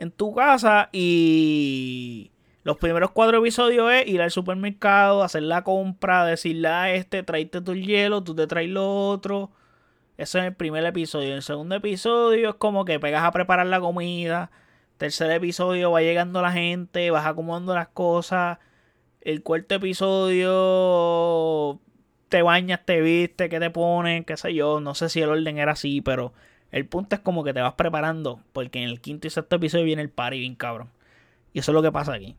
[0.02, 2.32] en tu casa y
[2.64, 7.62] los primeros cuatro episodios es ir al supermercado, hacer la compra, decirle a este, tráete
[7.62, 9.52] tu hielo, tú te traes lo otro.
[10.18, 11.36] Ese es el primer episodio.
[11.36, 14.50] El segundo episodio es como que pegas a preparar la comida.
[14.98, 18.58] Tercer episodio va llegando la gente, vas acomodando las cosas.
[19.22, 21.80] El cuarto episodio
[22.30, 24.82] te bañas, te viste, qué te ponen, qué sé yo.
[24.82, 26.34] No sé si el orden era así, pero
[26.72, 28.40] el punto es como que te vas preparando.
[28.54, 30.90] Porque en el quinto y sexto episodio viene el party bien cabrón.
[31.54, 32.36] Y eso es lo que pasa aquí.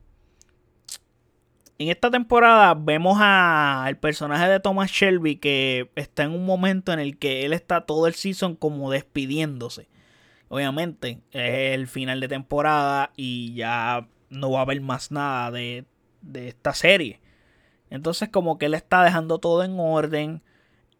[1.78, 7.00] En esta temporada vemos al personaje de Thomas Shelby que está en un momento en
[7.00, 9.88] el que él está todo el season como despidiéndose
[10.52, 15.86] obviamente es el final de temporada y ya no va a haber más nada de,
[16.34, 17.20] esta serie.
[17.88, 20.42] Entonces como que él está dejando todo en orden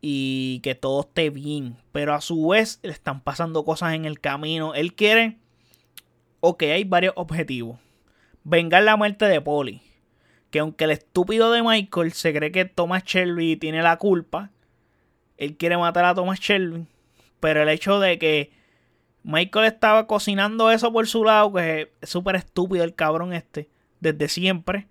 [0.05, 1.77] y que todo esté bien.
[1.93, 4.75] Pero a su vez le están pasando cosas en el camino.
[4.75, 5.39] Él quiere...
[6.41, 7.79] Ok, hay varios objetivos.
[8.43, 9.81] Vengar la muerte de Polly.
[10.51, 14.51] Que aunque el estúpido de Michael se cree que Thomas Shelby tiene la culpa.
[15.39, 16.85] Él quiere matar a Thomas Shelby.
[17.39, 18.51] Pero el hecho de que
[19.23, 24.29] Michael estaba cocinando eso por su lado, que es súper estúpido el cabrón este, desde
[24.29, 24.89] siempre.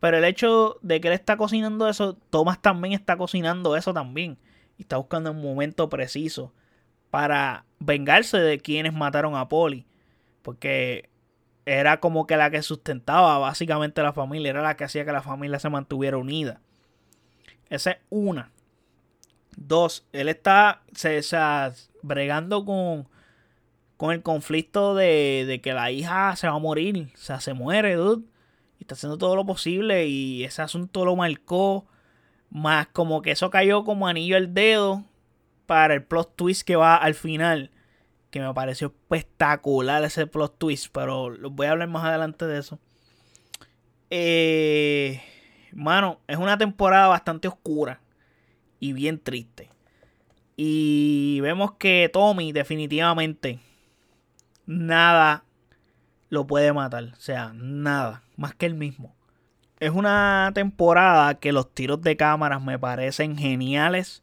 [0.00, 4.38] Pero el hecho de que él está cocinando eso, Thomas también está cocinando eso también.
[4.78, 6.52] Y está buscando un momento preciso
[7.10, 9.86] para vengarse de quienes mataron a Polly.
[10.42, 11.08] Porque
[11.66, 15.22] era como que la que sustentaba básicamente la familia, era la que hacía que la
[15.22, 16.60] familia se mantuviera unida.
[17.68, 18.52] Esa es una.
[19.56, 21.20] Dos, él está se,
[22.02, 23.08] bregando con,
[23.96, 27.10] con el conflicto de, que la hija se va a morir.
[27.14, 28.24] O sea, se muere, dude.
[28.78, 30.06] Y está haciendo todo lo posible.
[30.06, 31.86] Y ese asunto lo marcó.
[32.50, 35.04] Más como que eso cayó como anillo al dedo.
[35.66, 37.70] Para el plot twist que va al final.
[38.30, 40.88] Que me pareció espectacular ese plot twist.
[40.92, 42.78] Pero voy a hablar más adelante de eso.
[44.10, 45.20] Eh,
[45.72, 48.00] mano, es una temporada bastante oscura.
[48.78, 49.70] Y bien triste.
[50.56, 53.60] Y vemos que Tommy definitivamente
[54.66, 55.44] nada
[56.28, 57.04] lo puede matar.
[57.04, 58.22] O sea, nada.
[58.36, 59.15] Más que el mismo.
[59.78, 64.22] Es una temporada que los tiros de cámaras me parecen geniales.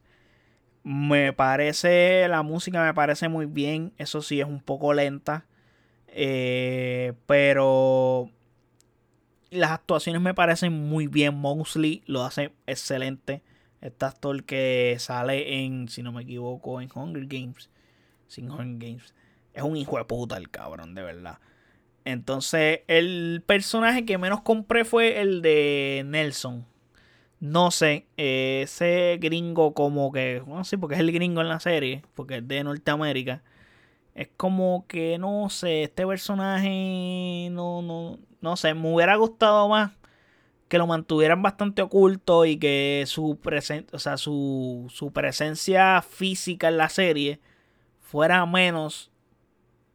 [0.84, 3.94] Me parece, la música me parece muy bien.
[3.98, 5.46] Eso sí, es un poco lenta.
[6.08, 8.30] Eh, pero
[9.52, 11.36] las actuaciones me parecen muy bien.
[11.36, 13.44] Mosley lo hace excelente.
[13.82, 17.70] Este actor que sale en, si no me equivoco, en Hunger Games.
[18.28, 19.14] Sin Hunger Games.
[19.54, 21.38] Es un hijo de puta el cabrón, de verdad.
[22.06, 26.66] Entonces, el personaje que menos compré fue el de Nelson.
[27.40, 32.04] No sé, ese gringo como que, no sé, porque es el gringo en la serie,
[32.16, 33.44] porque es de Norteamérica.
[34.16, 39.92] Es como que, no sé, este personaje, no, no, no sé, me hubiera gustado más
[40.74, 46.68] que lo mantuvieran bastante oculto y que su, presen o sea, su, su presencia física
[46.70, 47.40] en la serie
[48.02, 49.12] fuera menos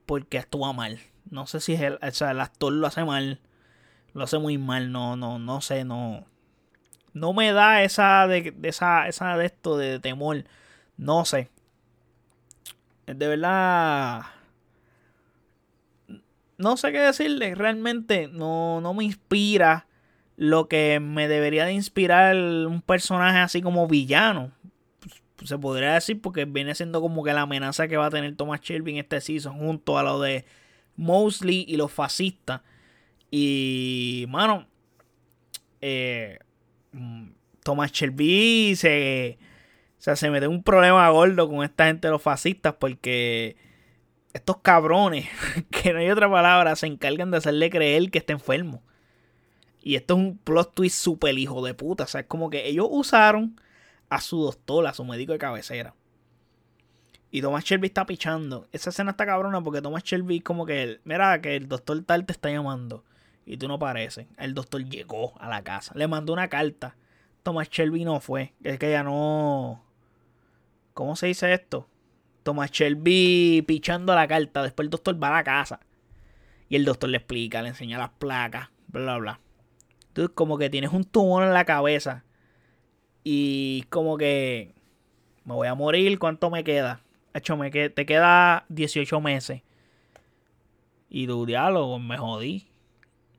[0.06, 1.00] porque actúa mal.
[1.31, 3.41] No sé si es el, o sea, el actor lo hace mal.
[4.14, 4.93] Lo hace muy mal.
[4.93, 6.26] No, no, no sé, no.
[7.12, 10.45] No me da esa de, esa, esa de esto de temor.
[10.97, 11.51] No sé.
[13.07, 14.22] De verdad.
[16.57, 17.55] No sé qué decirle.
[17.55, 19.87] Realmente no, no me inspira
[20.37, 24.53] lo que me debería de inspirar un personaje así como villano
[25.45, 28.61] se podría decir porque viene siendo como que la amenaza que va a tener Thomas
[28.61, 30.45] Shelby en este season junto a lo de
[30.99, 32.61] Mosley y los fascistas.
[33.30, 34.66] Y, mano,
[35.80, 36.38] eh,
[36.92, 37.30] mm,
[37.62, 39.38] Thomas Shelby se,
[39.99, 43.57] o sea, se mete un problema gordo con esta gente de los fascistas porque
[44.32, 45.26] estos cabrones,
[45.70, 48.82] que no hay otra palabra, se encargan de hacerle creer que está enfermo.
[49.80, 52.05] Y esto es un plot twist super hijo de puta.
[52.05, 53.61] O sea, es como que ellos usaron
[54.09, 55.94] a su doctor, a su médico de cabecera.
[57.31, 58.68] Y Thomas Shelby está pichando.
[58.72, 62.33] Esa escena está cabrona porque Thomas Shelby como que, mira, que el doctor tal te
[62.33, 63.05] está llamando.
[63.45, 64.26] Y tú no pareces.
[64.39, 65.93] El doctor llegó a la casa.
[65.95, 66.97] Le mandó una carta.
[67.43, 68.55] Thomas Shelby no fue.
[68.62, 69.85] Es que ya no...
[70.95, 71.89] ¿Cómo se dice esto?
[72.43, 74.62] Thomas Shelby pichando la carta.
[74.62, 75.81] Después el doctor va a la casa.
[76.68, 79.41] Y el doctor le explica, le enseña las placas, bla, bla.
[80.09, 82.24] Entonces como que tienes un tumor en la cabeza
[83.24, 84.74] y como que
[85.45, 87.03] me voy a morir, ¿cuánto me queda?
[87.57, 89.62] Me te queda 18 meses.
[91.09, 92.68] Y tu diálogo, me jodí.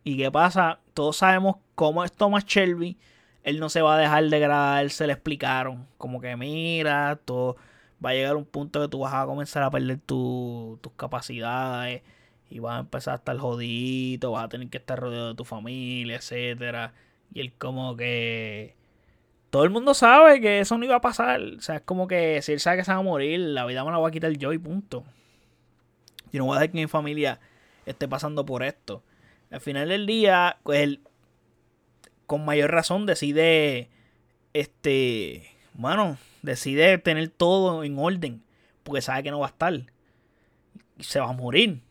[0.03, 0.79] ¿Y qué pasa?
[0.93, 2.97] Todos sabemos cómo es Thomas Shelby.
[3.43, 5.87] Él no se va a dejar degradar, se le explicaron.
[5.97, 7.57] Como que mira, todo
[8.03, 12.01] va a llegar un punto que tú vas a comenzar a perder tus capacidades.
[12.49, 15.45] Y vas a empezar a estar jodido, vas a tener que estar rodeado de tu
[15.45, 16.93] familia, etcétera.
[17.33, 18.75] Y él como que
[19.49, 21.41] todo el mundo sabe que eso no iba a pasar.
[21.41, 23.83] O sea, es como que si él sabe que se va a morir, la vida
[23.83, 25.03] me la va a quitar yo y punto.
[26.31, 27.39] Yo no voy a dejar que mi familia
[27.85, 29.03] esté pasando por esto.
[29.49, 31.01] Al final del día, pues él
[32.27, 33.89] con mayor razón decide,
[34.53, 38.43] este, bueno, decide tener todo en orden,
[38.83, 39.73] porque sabe que no va a estar.
[40.97, 41.81] Y se va a morir.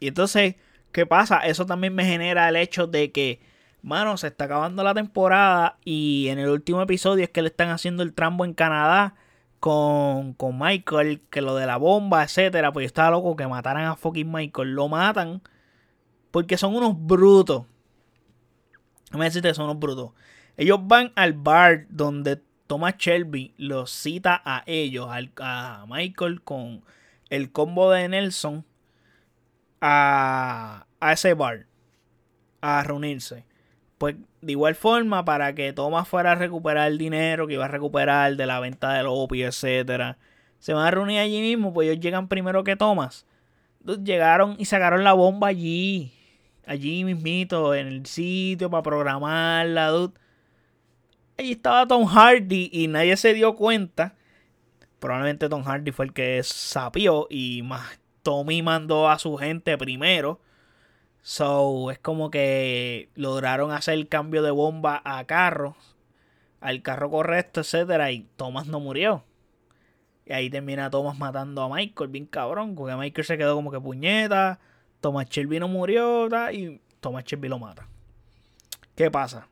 [0.00, 0.56] Y entonces,
[0.90, 1.38] ¿qué pasa?
[1.46, 3.38] Eso también me genera el hecho de que
[3.82, 7.70] Mano, se está acabando la temporada y en el último episodio es que le están
[7.70, 9.14] haciendo el trambo en Canadá
[9.60, 12.72] con, con Michael, que lo de la bomba, etcétera.
[12.72, 14.74] Pues yo estaba loco que mataran a fucking Michael.
[14.74, 15.42] Lo matan
[16.30, 17.64] porque son unos brutos.
[19.12, 20.10] me decirte, son unos brutos.
[20.56, 25.08] Ellos van al bar donde Thomas Shelby los cita a ellos,
[25.40, 26.84] a Michael con
[27.30, 28.64] el combo de Nelson,
[29.80, 31.66] a, a ese bar,
[32.60, 33.47] a reunirse.
[33.98, 37.68] Pues de igual forma, para que Thomas fuera a recuperar el dinero que iba a
[37.68, 40.18] recuperar de la venta del opio, etcétera,
[40.60, 43.26] se van a reunir allí mismo, pues ellos llegan primero que Thomas.
[44.04, 46.12] Llegaron y sacaron la bomba allí,
[46.66, 50.14] allí mismito, en el sitio para programarla, dude.
[51.36, 54.14] Allí estaba Tom Hardy y nadie se dio cuenta.
[54.98, 60.40] Probablemente Tom Hardy fue el que sapió y más Tommy mandó a su gente primero
[61.22, 65.76] So, es como que lograron hacer el cambio de bomba a carro,
[66.60, 69.24] al carro correcto, etcétera, y Thomas no murió.
[70.24, 73.80] Y ahí termina Thomas matando a Michael, bien cabrón, porque Michael se quedó como que
[73.80, 74.58] puñeta,
[75.00, 77.88] Thomas Shelby no murió, y Thomas Shelby lo mata.
[78.94, 79.48] ¿Qué pasa?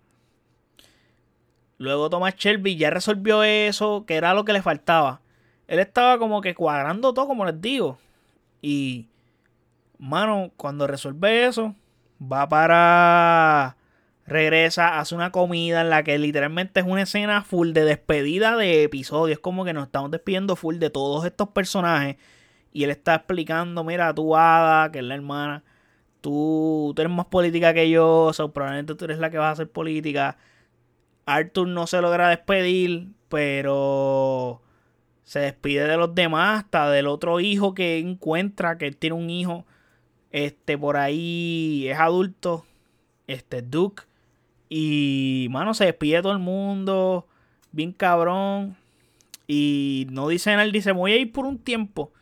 [1.78, 5.20] Luego Thomas Shelby ya resolvió eso, que era lo que le faltaba.
[5.68, 7.98] Él estaba como que cuadrando todo, como les digo.
[8.62, 9.08] Y
[9.98, 11.74] Mano, cuando resuelve eso,
[12.20, 13.76] va para.
[14.26, 18.82] Regresa, hace una comida en la que literalmente es una escena full de despedida de
[18.82, 19.36] episodios.
[19.36, 22.16] Es como que nos estamos despidiendo full de todos estos personajes.
[22.72, 25.64] Y él está explicando: Mira, tú, Ada, que es la hermana,
[26.20, 28.32] tú, tú eres más política que yo.
[28.36, 30.36] O probablemente tú eres la que vas a hacer política.
[31.26, 34.62] Arthur no se logra despedir, pero
[35.24, 39.66] se despide de los demás, hasta del otro hijo que encuentra, que tiene un hijo
[40.36, 42.66] este, por ahí es adulto.
[43.26, 44.02] Este, Duke.
[44.68, 47.26] Y, mano, se despide todo el mundo.
[47.72, 48.76] Bien cabrón.
[49.46, 52.12] Y no dice nada, él dice, voy a ir por un tiempo.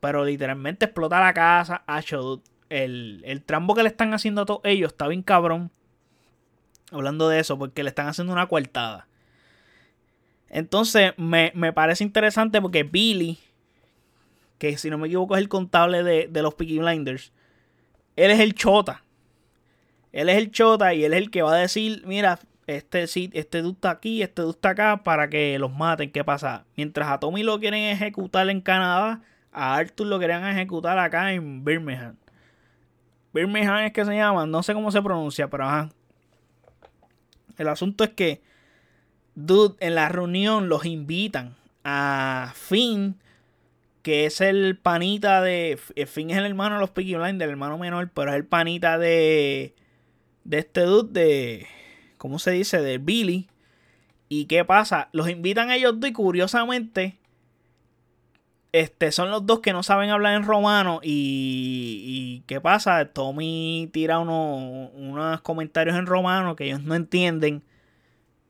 [0.00, 1.84] Pero literalmente explota la casa.
[2.70, 5.70] el, el trambo que le están haciendo a todos ellos está bien cabrón.
[6.90, 9.08] Hablando de eso, porque le están haciendo una coartada.
[10.48, 13.38] Entonces, me, parece interesante porque Billy,
[14.58, 17.32] que si no me equivoco es el contable de, de los Peaky Blinders,
[18.16, 19.02] él es el chota.
[20.12, 23.62] Él es el chota y él es el que va a decir, mira, este, este
[23.62, 26.10] dude está aquí, este dude está acá para que los maten.
[26.10, 26.64] ¿Qué pasa?
[26.76, 31.64] Mientras a Tommy lo quieren ejecutar en Canadá, a Arthur lo querían ejecutar acá en
[31.64, 32.16] Birmingham.
[33.32, 35.90] Birmingham es que se llama, no sé cómo se pronuncia, pero ajá.
[37.56, 38.42] El asunto es que,
[39.34, 41.54] dude, en la reunión los invitan
[41.84, 43.16] a Finn,
[44.06, 45.80] que es el panita de.
[46.06, 48.98] Finn es el hermano de los Peaky Blinders, el hermano menor, pero es el panita
[48.98, 49.74] de.
[50.44, 51.66] De este dude de.
[52.16, 52.80] ¿Cómo se dice?
[52.80, 53.48] De Billy.
[54.28, 55.08] ¿Y qué pasa?
[55.10, 57.18] Los invitan a ellos dos y curiosamente.
[58.70, 61.00] Este, son los dos que no saben hablar en romano.
[61.02, 63.06] Y, y ¿qué pasa?
[63.06, 67.64] Tommy tira unos comentarios en romano que ellos no entienden.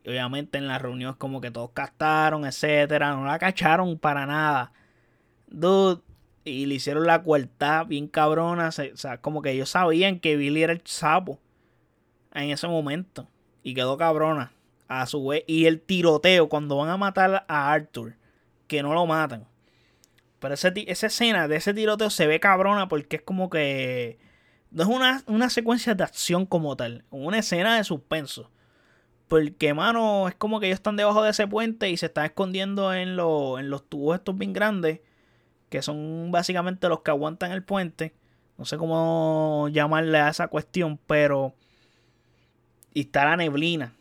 [0.05, 3.15] Y obviamente en la reunión es como que todos castaron, etcétera.
[3.15, 4.75] No la cacharon para nada.
[5.57, 6.03] Dude.
[6.45, 8.69] Y le hicieron la cuarta bien cabrona.
[8.69, 11.41] O sea, como que ellos sabían que Billy era el sapo.
[12.35, 13.27] En ese momento.
[13.63, 14.53] Y quedó cabrona.
[14.87, 15.45] A su vez.
[15.47, 18.15] Y el tiroteo cuando van a matar a Arthur.
[18.69, 19.47] Que no lo matan.
[20.39, 24.19] Pero esa escena de ese tiroteo se ve cabrona porque es como que.
[24.71, 27.05] No es una, una secuencia de acción como tal.
[27.11, 28.51] Una escena de suspenso.
[29.27, 32.93] Porque, mano, es como que ellos están debajo de ese puente y se están escondiendo
[32.93, 35.01] en, en los tubos estos bien grandes.
[35.69, 38.15] Que son básicamente los que aguantan el puente.
[38.59, 41.55] No sé cómo llamarle a esa cuestión, pero
[42.95, 43.93] y está la neblina.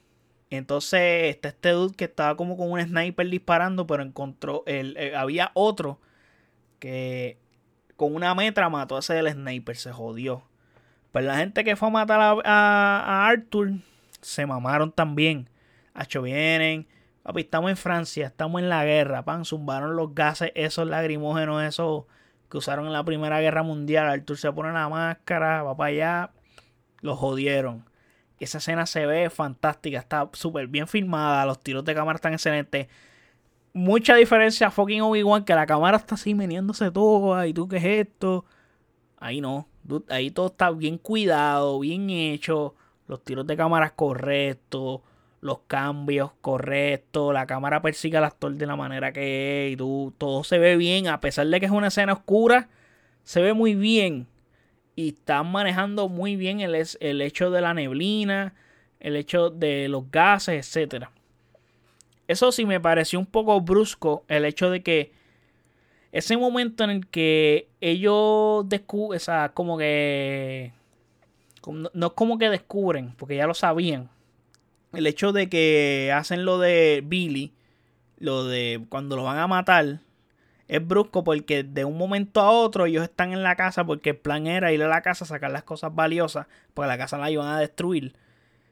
[0.50, 5.16] Entonces está este dude que estaba como con un sniper disparando, pero encontró, el, eh,
[5.16, 6.00] había otro
[6.80, 7.38] que
[7.98, 10.44] con una metra mató a ese del sniper, se jodió.
[11.12, 13.74] Pues la gente que fue a matar a, a, Arthur
[14.22, 15.50] se mamaron también.
[15.94, 16.88] Hacho vienen,
[17.26, 22.04] papi, estamos en Francia, estamos en la guerra, pan, zumbaron los gases, esos lagrimógenos, esos
[22.52, 24.08] que usaron en la Primera Guerra Mundial.
[24.08, 26.32] Arthur se pone la máscara, va para allá,
[27.02, 27.90] lo jodieron.
[28.40, 32.90] Esa escena se ve fantástica, está súper bien filmada, los tiros de cámara están excelentes.
[33.74, 37.78] Mucha diferencia a fucking Obi-Wan, que la cámara está así meneándose toda, y tú qué
[37.78, 38.46] es esto.
[39.18, 39.68] Ahí no,
[40.10, 42.76] ahí todo está bien cuidado, bien hecho,
[43.08, 45.02] los tiros de cámara correctos,
[45.46, 50.44] los cambios correctos, la cámara persigue al actor de la manera que es, y todo
[50.44, 52.68] se ve bien, a pesar de que es una escena oscura,
[53.24, 54.26] se ve muy bien
[54.96, 58.56] y están manejando muy bien el, el hecho de la neblina,
[59.00, 61.10] el hecho de los gases, etc.
[62.28, 65.12] Eso sí me pareció un poco brusco el hecho de que
[66.12, 70.74] ese momento en el que ellos descubren, o sea, como que
[71.94, 74.10] no es como que descubren, porque ya lo sabían.
[74.96, 77.54] El hecho de que hacen lo de Billy,
[78.18, 80.00] lo de cuando lo van a matar,
[80.68, 84.18] es brusco porque de un momento a otro ellos están en la casa porque el
[84.18, 87.30] plan era ir a la casa a sacar las cosas valiosas porque la casa la
[87.30, 88.16] iban a destruir.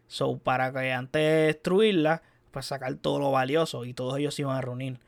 [0.08, 4.44] So, para que antes de destruirla, pues sacar todo lo valioso y todos ellos se
[4.44, 5.00] iban a reunir.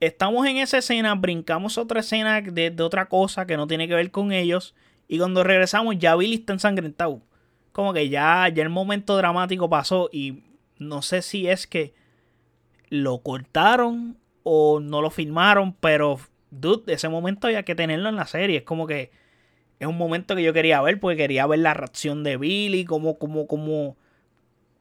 [0.00, 3.94] Estamos en esa escena, brincamos otra escena de, de otra cosa que no tiene que
[3.94, 4.74] ver con ellos
[5.08, 7.22] y cuando regresamos ya Billy está ensangrentado.
[7.74, 10.44] Como que ya, ya el momento dramático pasó y
[10.78, 11.92] no sé si es que
[12.88, 16.20] lo cortaron o no lo filmaron, pero
[16.52, 18.58] dude, ese momento había que tenerlo en la serie.
[18.58, 19.10] Es como que
[19.80, 23.18] es un momento que yo quería ver porque quería ver la reacción de Billy, como,
[23.18, 23.96] como, como,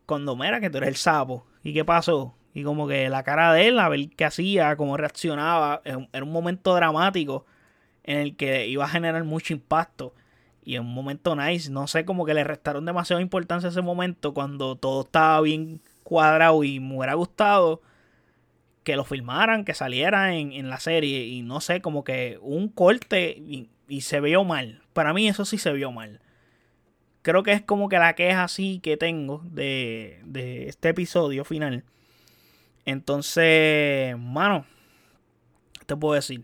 [0.05, 1.47] cuando mira que tú eres el sapo.
[1.63, 2.35] ¿Y qué pasó?
[2.53, 5.81] Y como que la cara de él, a ver qué hacía, cómo reaccionaba.
[5.83, 7.47] Era un momento dramático
[8.03, 10.13] en el que iba a generar mucho impacto.
[10.65, 13.81] Y en un momento nice, no sé, como que le restaron demasiada importancia a ese
[13.81, 17.81] momento cuando todo estaba bien cuadrado y me hubiera gustado
[18.83, 23.31] que lo filmaran, que saliera en, la serie y no sé, como que un corte
[23.31, 23.69] y,
[24.01, 24.81] se vio mal.
[24.93, 26.19] Para mí eso sí se vio mal.
[27.21, 31.83] Creo que es como que la queja así que tengo de, de este episodio final.
[32.85, 34.65] Entonces, mano,
[35.85, 36.43] te puedo decir?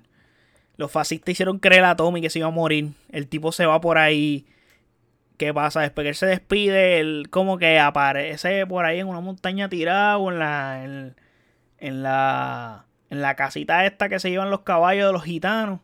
[0.80, 2.94] Los fascistas hicieron creer a Tommy que se iba a morir.
[3.12, 4.46] El tipo se va por ahí.
[5.36, 5.82] ¿Qué pasa?
[5.82, 10.18] Después que él se despide, él como que aparece por ahí en una montaña tirada
[10.18, 11.14] en la
[11.80, 15.82] en la, en la casita esta que se llevan los caballos de los gitanos.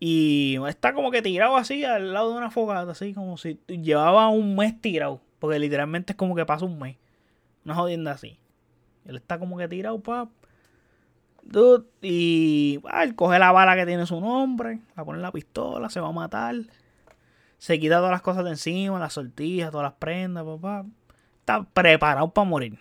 [0.00, 4.28] Y está como que tirado así al lado de una fogata, así como si llevaba
[4.28, 5.20] un mes tirado.
[5.38, 6.96] Porque literalmente es como que pasa un mes.
[7.66, 8.38] Una jodienda así.
[9.04, 10.00] Él está como que tirado,
[11.52, 11.84] pap.
[12.02, 15.90] y ah, él coge la bala que tiene su nombre, la pone en la pistola,
[15.90, 16.54] se va a matar.
[17.58, 20.84] se quita todas las cosas de encima, las sortijas, todas las prendas, papá.
[21.40, 22.78] Está preparado para morir.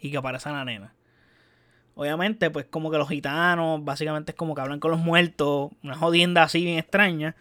[0.00, 0.94] Y que aparece la nena.
[1.94, 5.96] Obviamente, pues como que los gitanos, básicamente es como que hablan con los muertos, una
[5.96, 7.36] jodienda así bien extraña.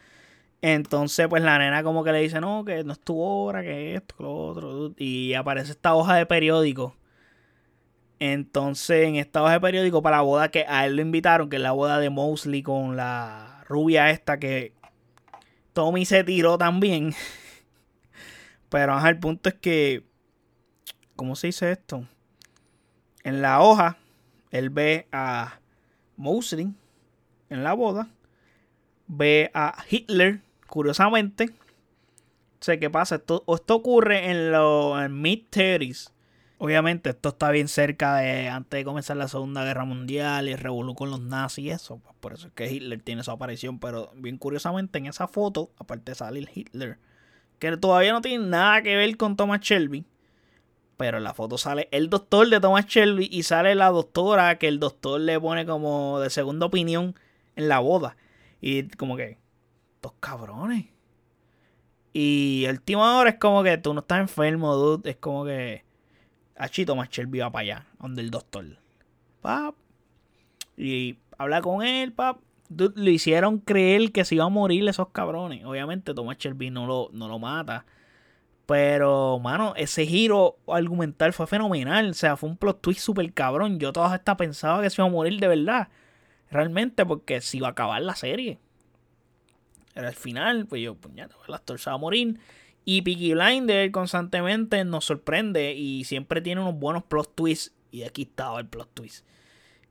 [0.61, 3.95] Entonces, pues la nena como que le dice, no, que no es tu hora, que
[3.95, 4.93] esto, que lo otro.
[4.97, 6.95] Y aparece esta hoja de periódico.
[8.33, 11.57] Entonces, en esta hoja de periódico para la boda que a él lo invitaron, que
[11.57, 14.73] es la boda de Mosley con la rubia esta que
[15.73, 17.13] Tommy se tiró también.
[18.69, 20.05] Pero el punto es que,
[21.15, 22.07] ¿cómo se dice esto?
[23.23, 23.97] En la hoja,
[24.51, 25.59] él ve a
[26.15, 26.73] Mosley
[27.49, 28.09] en la boda.
[29.07, 31.51] Ve a Hitler, curiosamente.
[32.59, 33.15] Sé qué pasa.
[33.15, 36.14] Esto, esto ocurre en los mid-30s.
[36.57, 40.95] Obviamente, esto está bien cerca de antes de comenzar la Segunda Guerra Mundial y el
[40.95, 41.97] con los nazis y eso.
[41.97, 43.79] Pues por eso es que Hitler tiene su aparición.
[43.79, 46.97] Pero bien curiosamente, en esa foto, aparte de salir Hitler,
[47.59, 50.05] que todavía no tiene nada que ver con Thomas Shelby.
[50.97, 54.69] Pero en la foto sale el doctor de Thomas Shelby y sale la doctora que
[54.69, 57.15] el doctor le pone como de segunda opinión
[57.57, 58.15] en la boda.
[58.61, 59.37] Y como que,
[59.95, 60.85] estos cabrones.
[62.13, 65.09] Y el tío ahora es como que tú no estás enfermo, dude.
[65.09, 65.84] Es como que
[66.55, 68.65] Achito Shelby va para allá, donde el doctor.
[69.41, 69.75] Pap.
[70.77, 72.39] Y habla con él, pap.
[72.69, 75.65] Le hicieron creer que se iba a morir esos cabrones.
[75.65, 77.85] Obviamente Thomas Shelby no lo, no lo mata.
[78.65, 82.09] Pero, mano, ese giro argumental fue fenomenal.
[82.09, 83.79] O sea, fue un plot twist súper cabrón.
[83.79, 85.89] Yo todas hasta pensaba que se iba a morir de verdad.
[86.49, 88.59] Realmente, porque se iba a acabar la serie.
[89.93, 92.39] Era el final, pues yo, puñata, el actor se va a morir.
[92.85, 97.73] Y Peaky Blinder constantemente nos sorprende y siempre tiene unos buenos plot twists.
[97.91, 99.25] Y aquí estaba el plot twist.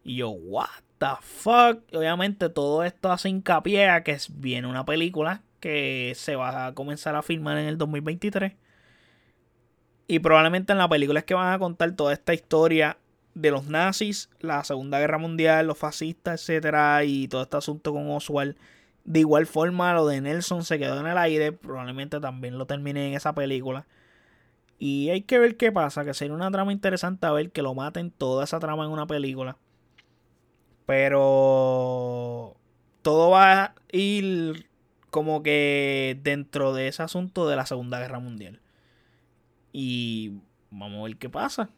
[0.04, 0.68] Y yo, what
[0.98, 1.82] the fuck.
[1.92, 7.16] Obviamente todo esto hace hincapié a que viene una película que se va a comenzar
[7.16, 8.52] a filmar en el 2023.
[10.06, 12.98] Y probablemente en la película es que van a contar toda esta historia
[13.34, 18.08] de los nazis, la Segunda Guerra Mundial, los fascistas, etcétera, y todo este asunto con
[18.10, 18.56] Oswald
[19.04, 21.52] de igual forma, lo de Nelson se quedó en el aire.
[21.52, 23.86] Probablemente también lo termine en esa película.
[24.78, 26.04] Y hay que ver qué pasa.
[26.04, 29.06] Que sería una trama interesante a ver que lo maten toda esa trama en una
[29.06, 29.58] película.
[30.86, 32.56] Pero
[33.02, 34.68] todo va a ir
[35.10, 38.60] como que dentro de ese asunto de la Segunda Guerra Mundial.
[39.72, 40.32] Y
[40.70, 41.70] vamos a ver qué pasa.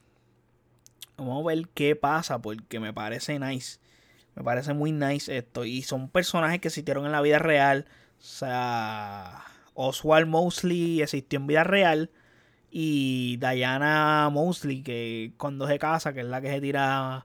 [1.17, 3.81] Vamos a ver qué pasa porque me parece nice.
[4.37, 5.65] Me parece muy nice esto.
[5.65, 7.87] Y son personajes que existieron en la vida real.
[8.21, 9.43] O sea,
[9.75, 12.11] Oswald Mosley existió en vida real.
[12.71, 17.25] Y Diana Mosley, que cuando se casa, que es la que se tira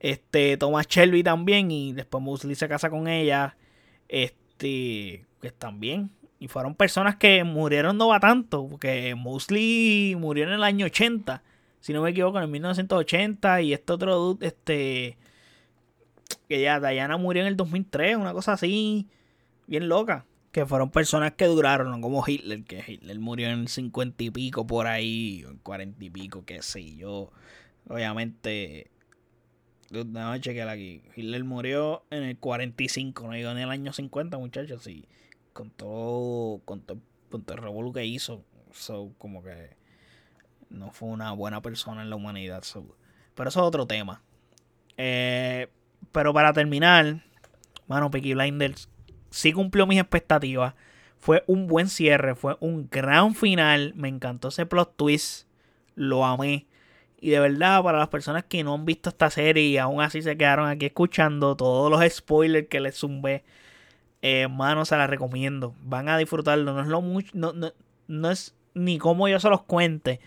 [0.00, 1.70] este Thomas Shelby también.
[1.70, 3.56] Y después Mosley se casa con ella.
[4.08, 6.10] Este, que también.
[6.40, 8.66] Y fueron personas que murieron no va tanto.
[8.66, 11.40] Porque Mosley murió en el año 80.
[11.80, 13.62] Si no me equivoco, en el 1980.
[13.62, 15.18] Y este otro este
[16.48, 19.08] que ya Diana murió en el 2003, una cosa así,
[19.66, 20.24] bien loca.
[20.52, 24.66] Que fueron personas que duraron, como Hitler, que Hitler murió en el 50 y pico
[24.66, 27.30] por ahí, en 40 y pico, qué sé yo.
[27.88, 28.90] Obviamente,
[29.90, 31.02] déjame chequear aquí.
[31.14, 35.06] Hitler murió en el 45, no digo en el año 50, muchachos, sí.
[35.52, 36.98] Con todo, con todo,
[37.30, 38.44] con todo el revuelo que hizo.
[38.72, 39.76] So, como que
[40.70, 42.62] no fue una buena persona en la humanidad.
[43.34, 44.22] Pero eso es otro tema.
[44.96, 45.68] Eh,
[46.12, 47.22] pero para terminar,
[47.86, 48.88] mano, Peaky Blinders
[49.30, 50.74] sí cumplió mis expectativas.
[51.18, 53.92] Fue un buen cierre, fue un gran final.
[53.96, 55.48] Me encantó ese plot twist.
[55.94, 56.66] Lo amé.
[57.20, 60.22] Y de verdad, para las personas que no han visto esta serie y aún así
[60.22, 63.44] se quedaron aquí escuchando todos los spoilers que les zumbé,
[64.22, 65.74] eh, mano, se la recomiendo.
[65.82, 66.72] Van a disfrutarlo.
[66.74, 67.72] No es lo mucho, no, no,
[68.06, 70.20] no es ni como yo se los cuente.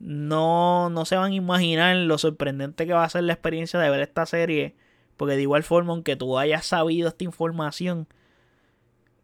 [0.00, 3.90] No, no se van a imaginar lo sorprendente que va a ser la experiencia de
[3.90, 4.74] ver esta serie
[5.16, 8.06] porque de igual forma, aunque tú hayas sabido esta información,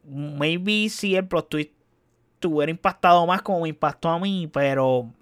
[0.04, 1.72] maybe si el plot twist
[2.40, 5.12] te impactado más como me impactó a mí, pero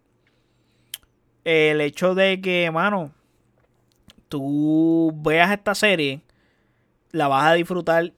[1.45, 3.13] el hecho de que, mano,
[4.29, 6.21] tú veas esta serie,
[7.11, 8.13] la vas a disfrutar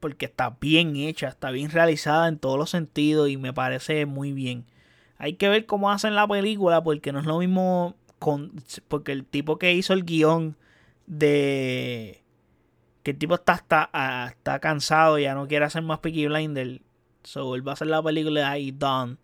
[0.00, 4.32] porque está bien hecha, está bien realizada en todos los sentidos y me parece muy
[4.32, 4.64] bien.
[5.18, 8.52] Hay que ver cómo hacen la película porque no es lo mismo con
[8.88, 10.56] porque el tipo que hizo el guion
[11.10, 12.22] de
[13.02, 16.80] que el tipo está, ah, está, cansado, ya no quiere hacer más Peaky Blinder.
[17.24, 19.16] So, él va a hacer la película ahí, Done.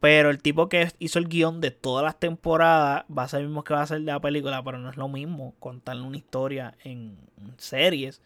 [0.00, 3.46] Pero el tipo que hizo el guion de todas las temporadas va a ser el
[3.46, 6.74] mismo que va a hacer la película, pero no es lo mismo contarle una historia
[6.82, 7.16] en
[7.58, 8.20] series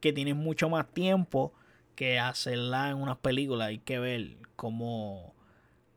[0.00, 1.52] que tienen mucho más tiempo
[1.94, 3.68] que hacerla en unas películas.
[3.68, 5.34] Hay que ver cómo,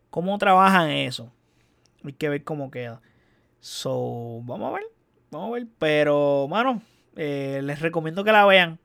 [0.09, 1.31] cómo trabajan eso.
[2.03, 3.01] Hay que ver cómo queda.
[3.59, 4.98] So, vamos a ver.
[5.31, 5.67] Vamos a ver.
[5.77, 6.81] Pero, mano,
[7.15, 8.79] eh, les recomiendo que la vean.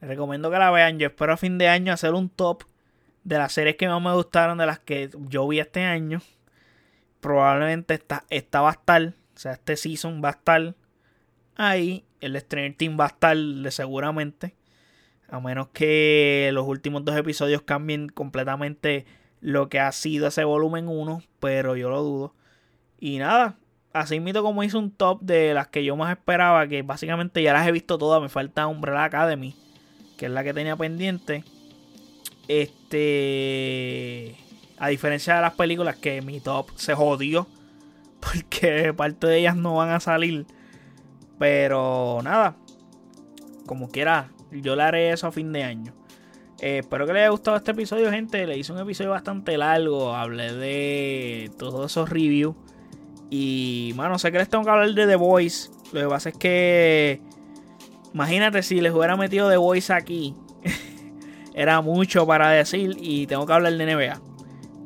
[0.00, 0.98] Les recomiendo que la vean.
[0.98, 2.64] Yo espero a fin de año hacer un top
[3.24, 6.20] de las series que más me gustaron, de las que yo vi este año.
[7.20, 9.14] Probablemente esta, esta va a estar.
[9.34, 10.74] O sea, este season va a estar
[11.56, 12.04] ahí.
[12.20, 13.36] El Stranger Team va a estar
[13.70, 14.54] seguramente.
[15.28, 19.06] A menos que los últimos dos episodios cambien completamente
[19.40, 21.22] lo que ha sido ese volumen 1.
[21.40, 22.34] Pero yo lo dudo.
[22.98, 23.56] Y nada,
[23.92, 27.52] así mismo como hice un top de las que yo más esperaba, que básicamente ya
[27.52, 29.54] las he visto todas, me falta Umbrella Academy,
[30.16, 31.44] que es la que tenía pendiente.
[32.48, 34.36] Este,
[34.78, 37.46] a diferencia de las películas que mi top se jodió,
[38.20, 40.46] porque parte de ellas no van a salir.
[41.38, 42.56] Pero nada,
[43.66, 45.92] como quiera, yo le haré eso a fin de año.
[46.60, 48.46] Eh, espero que les haya gustado este episodio, gente.
[48.46, 50.14] Le hice un episodio bastante largo.
[50.14, 52.54] Hablé de todos esos reviews
[53.34, 55.70] y, mano, sé que les tengo que hablar de The Voice.
[55.92, 57.22] Lo que pasa es que.
[58.12, 60.34] Imagínate si les hubiera metido The Voice aquí.
[61.54, 62.94] Era mucho para decir.
[63.00, 64.20] Y tengo que hablar de NBA.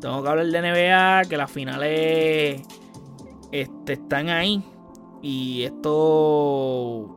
[0.01, 1.28] Tengo que hablar de NBA.
[1.28, 2.62] Que las finales.
[3.51, 4.62] Este, están ahí.
[5.22, 7.16] Y esto.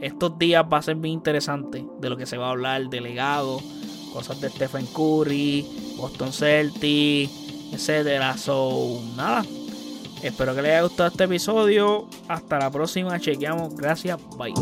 [0.00, 1.84] Estos días va a ser bien interesante.
[2.00, 2.88] De lo que se va a hablar.
[2.88, 3.60] Delegado.
[4.14, 5.66] Cosas de Stephen Curry.
[5.98, 7.30] Boston Celtics.
[7.70, 8.38] Etcétera.
[8.38, 9.44] So, nada
[10.22, 12.06] Espero que les haya gustado este episodio.
[12.28, 13.18] Hasta la próxima.
[13.18, 13.74] Chequeamos.
[13.74, 14.18] Gracias.
[14.38, 14.54] Bye.